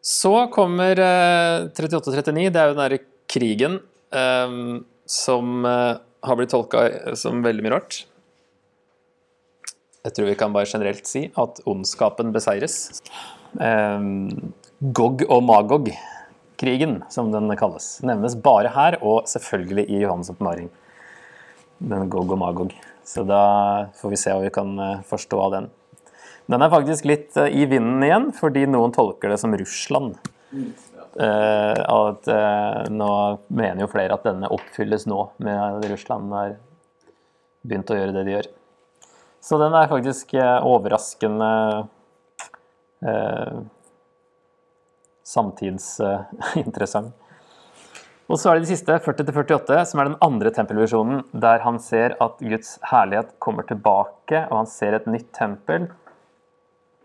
Så 0.01 0.31
kommer 0.55 0.95
uh, 0.95 1.67
38-39, 1.75 2.47
det 2.55 2.61
er 2.61 2.71
jo 2.71 2.77
den 2.77 2.81
derre 2.85 3.01
krigen 3.31 3.77
um, 4.15 4.79
som 5.03 5.67
uh, 5.67 5.99
har 6.21 6.37
blitt 6.37 6.53
tolka 6.53 7.15
som 7.17 7.43
veldig 7.45 7.65
mye 7.65 7.75
rart. 7.75 8.03
Jeg 10.01 10.15
tror 10.17 10.31
vi 10.31 10.37
kan 10.37 10.53
bare 10.53 10.69
generelt 10.69 11.05
si 11.09 11.27
at 11.37 11.61
ondskapen 11.69 12.31
beseires. 12.33 13.01
Um, 13.57 14.53
Gog 14.81 15.21
og 15.27 15.43
Magog 15.45 15.91
krigen, 16.61 16.99
som 17.09 17.31
den 17.33 17.49
kalles, 17.57 17.95
nevnes 18.05 18.37
bare 18.37 18.71
her, 18.73 18.97
og 19.01 19.25
selvfølgelig 19.29 19.87
i 19.89 20.01
Johannes' 20.03 20.29
oppmaring. 20.33 20.69
Den 21.81 22.09
Gog 22.13 22.33
og 22.33 22.41
Magog. 22.41 22.75
Så 23.05 23.25
da 23.25 23.89
får 23.97 24.13
vi 24.13 24.19
se 24.21 24.33
hva 24.33 24.43
vi 24.43 24.53
kan 24.53 24.75
eh, 24.77 24.99
forstå 25.09 25.39
av 25.41 25.55
den. 25.55 25.69
Den 26.51 26.61
er 26.61 26.73
faktisk 26.73 27.07
litt 27.09 27.37
eh, 27.39 27.49
i 27.49 27.65
vinden 27.69 28.05
igjen, 28.05 28.29
fordi 28.37 28.67
noen 28.69 28.93
tolker 28.93 29.33
det 29.33 29.39
som 29.41 29.55
Russland. 29.57 30.19
Uh, 31.19 31.75
at, 31.75 32.27
uh, 32.31 32.85
nå 32.87 33.11
mener 33.51 33.83
jo 33.83 33.89
flere 33.91 34.15
at 34.15 34.23
denne 34.23 34.47
oppfylles 34.47 35.03
nå, 35.11 35.25
med 35.43 35.57
at 35.59 35.87
Russland 35.91 36.31
har 36.31 36.53
begynt 37.67 37.91
å 37.91 37.97
gjøre 37.97 38.15
det 38.15 38.23
de 38.27 38.35
gjør. 38.37 38.47
Så 39.43 39.59
den 39.59 39.75
er 39.75 39.91
faktisk 39.91 40.35
uh, 40.37 40.61
overraskende 40.67 41.49
samtidsinteressant. 45.25 47.15
Og 48.31 48.37
så 48.39 48.51
er 48.51 48.59
det 48.59 48.67
de 48.67 48.75
siste, 48.75 48.95
40-48, 49.03 49.79
som 49.89 49.99
er 49.99 50.11
den 50.11 50.19
andre 50.23 50.51
tempelvisjonen, 50.55 51.23
der 51.33 51.63
han 51.65 51.81
ser 51.83 52.13
at 52.23 52.37
Guds 52.39 52.75
herlighet 52.87 53.33
kommer 53.43 53.65
tilbake, 53.67 54.45
og 54.45 54.53
han 54.61 54.69
ser 54.69 54.95
et 54.95 55.09
nytt 55.09 55.31
tempel. 55.35 55.89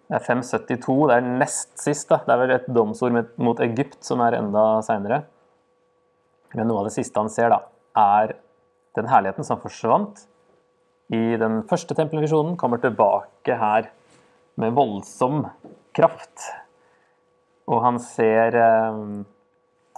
Det 0.06 0.14
er 0.20 0.22
572, 0.22 1.08
det 1.10 1.16
er 1.16 1.30
nest 1.40 1.72
sist. 1.82 2.08
da. 2.10 2.20
Det 2.22 2.34
er 2.34 2.42
vel 2.44 2.54
et 2.54 2.68
domsord 2.70 3.16
mot 3.42 3.60
Egypt 3.64 3.98
som 4.06 4.22
er 4.22 4.38
enda 4.38 4.64
seinere. 4.86 5.24
Men 6.54 6.70
noe 6.70 6.84
av 6.84 6.88
det 6.88 6.94
siste 6.94 7.18
han 7.18 7.30
ser, 7.32 7.50
da, 7.50 7.64
er 7.98 8.36
den 8.96 9.10
herligheten 9.10 9.44
som 9.44 9.60
forsvant 9.60 10.22
i 11.12 11.36
den 11.38 11.60
første 11.68 11.94
tempelvisjonen, 11.98 12.54
kommer 12.58 12.80
tilbake 12.82 13.58
her 13.58 13.90
med 14.62 14.76
voldsom 14.78 15.44
kraft. 15.96 16.46
Og 17.66 17.82
han 17.82 17.98
ser 18.02 18.54
eh, 18.54 19.00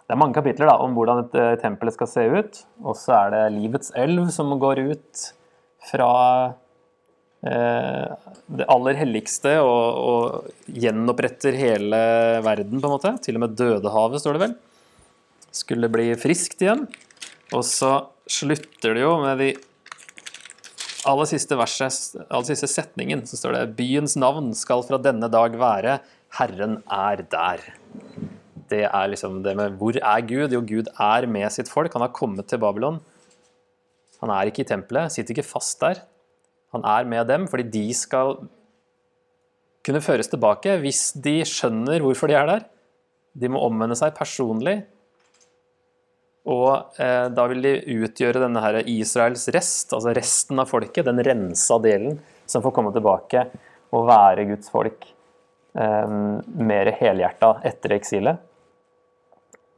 Det 0.09 0.14
er 0.16 0.21
mange 0.21 0.38
kapitler 0.38 0.71
da, 0.71 0.79
om 0.81 0.97
hvordan 0.97 1.27
et 1.27 1.37
eh, 1.37 1.57
tempelet 1.61 1.94
skal 1.97 2.09
se 2.09 2.25
ut. 2.33 2.62
Og 2.81 2.97
så 2.97 3.12
er 3.18 3.35
det 3.35 3.42
livets 3.59 3.92
elv 3.92 4.31
som 4.33 4.57
går 4.61 4.81
ut 4.88 5.25
fra 5.90 6.12
det 7.42 8.66
aller 8.66 8.96
helligste 8.98 9.53
og, 9.62 9.98
og, 10.03 10.48
gjenoppretter 10.74 11.55
hele 11.55 12.01
verden, 12.42 12.81
på 12.81 12.88
en 12.88 12.94
måte. 12.96 13.12
Til 13.22 13.38
og 13.38 13.44
med 13.44 13.55
Dødehavet, 13.59 14.22
står 14.24 14.37
det 14.37 14.42
vel. 14.42 14.57
Skulle 15.55 15.90
bli 15.92 16.11
friskt 16.18 16.64
igjen. 16.64 16.87
Og 17.55 17.62
så 17.64 17.92
slutter 18.29 18.96
det 18.96 19.05
jo 19.05 19.14
med 19.22 19.38
de 19.40 19.53
aller 21.09 21.29
siste 21.31 21.57
verset, 21.57 22.18
aller 22.27 22.48
siste 22.51 22.68
setningen, 22.70 23.22
så 23.29 23.38
står 23.38 23.55
det 23.55 23.77
Byens 23.79 24.16
navn 24.20 24.51
skal 24.59 24.83
fra 24.85 24.98
denne 25.01 25.31
dag 25.33 25.55
være 25.61 25.98
Herren 26.37 26.81
er 26.92 27.22
der. 27.33 27.62
Det 28.68 28.83
er 28.85 29.09
liksom 29.09 29.40
det 29.46 29.55
med 29.57 29.79
hvor 29.81 29.96
er 29.96 30.27
Gud? 30.29 30.53
Jo, 30.53 30.61
Gud 30.61 30.90
er 31.01 31.27
med 31.31 31.48
sitt 31.55 31.70
folk. 31.72 31.94
Han 31.94 32.05
har 32.05 32.12
kommet 32.12 32.51
til 32.51 32.61
Babylon. 32.61 32.98
Han 34.20 34.33
er 34.35 34.51
ikke 34.51 34.66
i 34.66 34.68
tempelet, 34.68 35.14
sitter 35.14 35.37
ikke 35.37 35.48
fast 35.48 35.81
der. 35.81 36.03
Han 36.74 36.85
er 36.85 37.09
med 37.09 37.28
dem 37.31 37.46
fordi 37.50 37.66
de 37.72 37.87
skal 37.96 38.37
kunne 39.87 40.04
føres 40.04 40.28
tilbake 40.28 40.76
hvis 40.83 41.11
de 41.16 41.40
skjønner 41.48 42.04
hvorfor 42.04 42.31
de 42.31 42.37
er 42.37 42.48
der. 42.50 42.64
De 43.38 43.50
må 43.52 43.62
omvende 43.64 43.96
seg 43.98 44.16
personlig. 44.16 44.83
Og 46.48 47.00
eh, 47.00 47.26
da 47.33 47.44
vil 47.50 47.64
de 47.64 47.74
utgjøre 48.04 48.40
denne 48.40 48.61
her 48.64 48.81
Israels 48.88 49.44
rest, 49.52 49.92
altså 49.92 50.14
resten 50.16 50.61
av 50.62 50.70
folket, 50.70 51.04
den 51.09 51.20
rensa 51.24 51.76
delen, 51.85 52.16
som 52.48 52.64
får 52.64 52.72
komme 52.76 52.92
tilbake 52.94 53.44
og 53.92 54.07
være 54.09 54.46
Guds 54.48 54.72
folk 54.72 55.04
eh, 55.76 56.14
mer 56.70 56.92
helhjerta 57.00 57.59
etter 57.68 57.98
eksilet, 57.98 58.40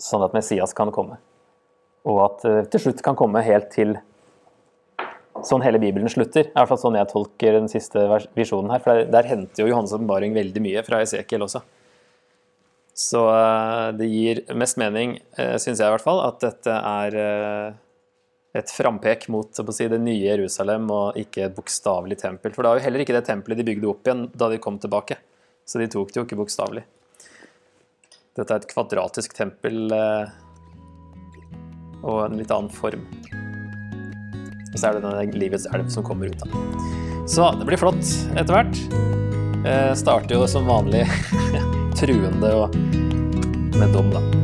sånn 0.01 0.23
at 0.27 0.37
Messias 0.37 0.75
kan 0.77 0.95
komme. 0.95 1.19
Og 2.07 2.23
at 2.29 2.47
eh, 2.47 2.63
til 2.71 2.87
slutt 2.87 3.03
kan 3.07 3.19
komme 3.19 3.43
helt 3.47 3.73
til 3.75 3.99
sånn 5.49 5.65
hele 5.65 5.81
Bibelen 5.83 6.11
slutter. 6.13 6.49
I 6.49 6.55
hvert 6.55 6.71
fall 6.71 6.81
sånn 6.83 6.99
jeg 6.99 7.11
tolker 7.11 7.59
den 7.59 7.69
siste 7.71 8.07
visjonen 8.37 8.73
her. 8.75 8.83
For 8.85 8.95
der, 8.95 9.11
der 9.13 9.29
henter 9.31 9.65
jo 9.65 9.71
Johannes' 9.73 9.95
åpenbaring 9.97 10.37
veldig 10.37 10.63
mye 10.65 10.85
fra 10.87 11.03
Esekiel 11.05 11.47
også. 11.47 11.63
Så 13.01 13.21
eh, 13.33 13.87
det 13.97 14.09
gir 14.11 14.43
mest 14.59 14.77
mening, 14.81 15.17
eh, 15.39 15.55
syns 15.63 15.81
jeg 15.81 15.89
i 15.89 15.95
hvert 15.95 16.05
fall, 16.05 16.21
at 16.27 16.41
dette 16.43 16.75
er 16.75 17.17
eh, 17.17 17.79
et 18.61 18.73
frampek 18.75 19.29
mot 19.33 19.49
si, 19.57 19.89
det 19.89 20.01
nye 20.03 20.27
Jerusalem 20.27 20.91
og 20.93 21.19
ikke 21.21 21.47
et 21.47 21.57
bokstavelig 21.57 22.21
tempel. 22.21 22.53
For 22.53 22.63
det 22.63 22.73
var 22.73 22.81
jo 22.81 22.87
heller 22.89 23.05
ikke 23.05 23.17
det 23.17 23.27
tempelet 23.31 23.63
de 23.63 23.69
bygde 23.71 23.89
opp 23.93 24.05
igjen 24.05 24.27
da 24.35 24.51
de 24.53 24.61
kom 24.61 24.77
tilbake. 24.83 25.17
Så 25.65 25.81
de 25.81 25.89
tok 25.89 26.13
det 26.13 26.21
jo 26.21 26.27
ikke 26.29 26.41
bokstavelig. 26.43 26.85
Dette 28.37 28.53
er 28.53 28.61
et 28.61 28.71
kvadratisk 28.71 29.33
tempel 29.37 29.93
og 32.01 32.19
en 32.25 32.37
litt 32.41 32.53
annen 32.55 32.73
form. 32.73 33.07
Så 34.81 34.89
er 34.89 34.97
det 34.97 35.05
denne 35.05 35.37
livets 35.37 35.69
elv 35.75 35.91
som 35.93 36.07
kommer 36.07 36.33
ut 36.33 36.45
av. 36.47 36.55
Så 37.29 37.51
det 37.59 37.69
blir 37.69 37.81
flott 37.81 38.01
etter 38.33 38.55
hvert. 38.57 38.81
Eh, 39.69 39.93
starter 39.95 40.39
jo 40.39 40.47
som 40.49 40.69
vanlig 40.69 41.05
truende 42.01 42.55
og 42.57 42.77
med 43.77 43.93
dom, 43.93 44.09
da. 44.15 44.40